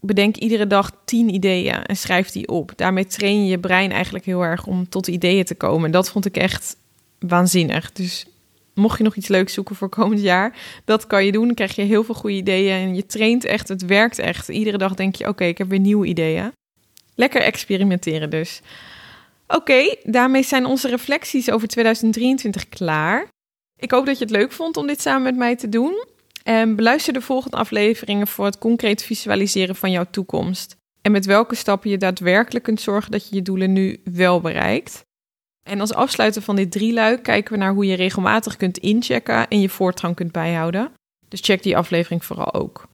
bedenk 0.00 0.36
iedere 0.36 0.66
dag 0.66 0.92
10 1.04 1.34
ideeën 1.34 1.82
en 1.82 1.96
schrijf 1.96 2.30
die 2.30 2.48
op. 2.48 2.72
Daarmee 2.76 3.06
train 3.06 3.44
je 3.44 3.50
je 3.50 3.58
brein 3.58 3.90
eigenlijk 3.92 4.24
heel 4.24 4.42
erg 4.42 4.66
om 4.66 4.88
tot 4.88 5.06
ideeën 5.06 5.44
te 5.44 5.54
komen. 5.54 5.84
En 5.84 5.90
dat 5.90 6.10
vond 6.10 6.24
ik 6.24 6.36
echt 6.36 6.76
waanzinnig. 7.18 7.92
Dus 7.92 8.26
mocht 8.78 8.98
je 8.98 9.04
nog 9.04 9.16
iets 9.16 9.28
leuks 9.28 9.52
zoeken 9.52 9.76
voor 9.76 9.88
komend 9.88 10.20
jaar, 10.20 10.56
dat 10.84 11.06
kan 11.06 11.24
je 11.24 11.32
doen. 11.32 11.46
Dan 11.46 11.54
krijg 11.54 11.76
je 11.76 11.82
heel 11.82 12.04
veel 12.04 12.14
goede 12.14 12.36
ideeën 12.36 12.88
en 12.88 12.94
je 12.94 13.06
traint 13.06 13.44
echt, 13.44 13.68
het 13.68 13.84
werkt 13.84 14.18
echt. 14.18 14.48
Iedere 14.48 14.78
dag 14.78 14.94
denk 14.94 15.14
je, 15.14 15.28
oké, 15.28 15.44
ik 15.44 15.58
heb 15.58 15.68
weer 15.68 15.78
nieuwe 15.78 16.06
ideeën. 16.06 16.52
Lekker 17.14 17.40
experimenteren 17.40 18.30
dus. 18.30 18.60
Oké, 19.46 19.96
daarmee 20.02 20.42
zijn 20.42 20.66
onze 20.66 20.88
reflecties 20.88 21.50
over 21.50 21.68
2023 21.68 22.68
klaar. 22.68 23.28
Ik 23.76 23.90
hoop 23.90 24.06
dat 24.06 24.18
je 24.18 24.24
het 24.24 24.32
leuk 24.32 24.52
vond 24.52 24.76
om 24.76 24.86
dit 24.86 25.00
samen 25.00 25.22
met 25.22 25.36
mij 25.36 25.56
te 25.56 25.68
doen. 25.68 26.04
En 26.42 26.76
beluister 26.76 27.12
de 27.12 27.20
volgende 27.20 27.56
afleveringen 27.56 28.26
voor 28.26 28.44
het 28.44 28.58
concreet 28.58 29.02
visualiseren 29.02 29.76
van 29.76 29.90
jouw 29.90 30.06
toekomst. 30.10 30.76
En 31.02 31.12
met 31.12 31.26
welke 31.26 31.54
stappen 31.54 31.90
je 31.90 31.98
daadwerkelijk 31.98 32.64
kunt 32.64 32.80
zorgen 32.80 33.10
dat 33.10 33.28
je 33.28 33.34
je 33.34 33.42
doelen 33.42 33.72
nu 33.72 34.00
wel 34.04 34.40
bereikt. 34.40 35.06
En 35.68 35.80
als 35.80 35.94
afsluiter 35.94 36.42
van 36.42 36.56
dit 36.56 36.70
drieluik 36.70 37.22
kijken 37.22 37.52
we 37.52 37.58
naar 37.58 37.72
hoe 37.72 37.86
je 37.86 37.96
regelmatig 37.96 38.56
kunt 38.56 38.78
inchecken 38.78 39.48
en 39.48 39.60
je 39.60 39.68
voortgang 39.68 40.14
kunt 40.14 40.32
bijhouden. 40.32 40.92
Dus 41.28 41.40
check 41.40 41.62
die 41.62 41.76
aflevering 41.76 42.24
vooral 42.24 42.54
ook. 42.54 42.88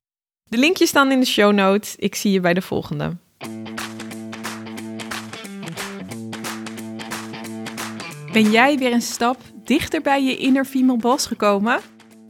De 0.51 0.59
linkjes 0.59 0.89
staan 0.89 1.13
in 1.13 1.21
de 1.21 1.27
show 1.27 1.53
notes. 1.53 1.97
Ik 1.97 2.15
zie 2.15 2.33
je 2.33 2.41
bij 2.41 2.55
de 2.55 2.63
volgende. 2.63 3.17
Ben 8.33 8.51
jij 8.51 8.79
weer 8.79 8.93
een 8.93 9.03
stap 9.03 9.37
dichter 9.65 10.03
bij 10.03 10.25
je 10.25 10.37
inner 10.37 10.65
female 10.65 10.99
boss 10.99 11.27
gekomen? 11.27 11.81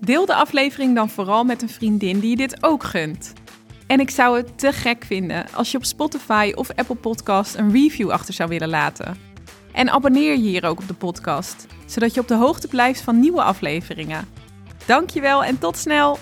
Deel 0.01 0.27
de 0.27 0.35
aflevering 0.35 0.95
dan 0.95 1.11
vooral 1.11 1.45
met 1.45 1.63
een 1.63 1.69
vriendin 1.69 2.19
die 2.19 2.31
je 2.31 2.37
dit 2.37 2.65
ook 2.65 2.83
gunt. 2.83 3.33
En 3.87 4.01
ik 4.01 4.11
zou 4.11 4.37
het 4.37 4.59
te 4.59 4.73
gek 4.73 5.05
vinden 5.05 5.47
als 5.53 5.71
je 5.71 5.77
op 5.77 5.85
Spotify 5.85 6.53
of 6.55 6.71
Apple 6.75 6.97
Podcast 6.97 7.55
een 7.55 7.73
review 7.73 8.11
achter 8.11 8.35
zou 8.35 8.49
willen 8.49 8.69
laten. 8.69 9.34
En 9.75 9.91
abonneer 9.91 10.33
je 10.33 10.43
hier 10.43 10.65
ook 10.65 10.79
op 10.79 10.89
de 10.89 10.95
podcast, 10.95 11.67
zodat 11.87 12.15
je 12.15 12.21
op 12.21 12.29
de 12.29 12.35
hoogte 12.35 12.69
blijft 12.69 13.01
van 13.01 13.21
nieuwe 13.21 13.43
afleveringen. 13.43 14.29
Dankjewel 14.87 15.45
en 15.45 15.59
tot 15.59 15.77
snel! 15.77 16.19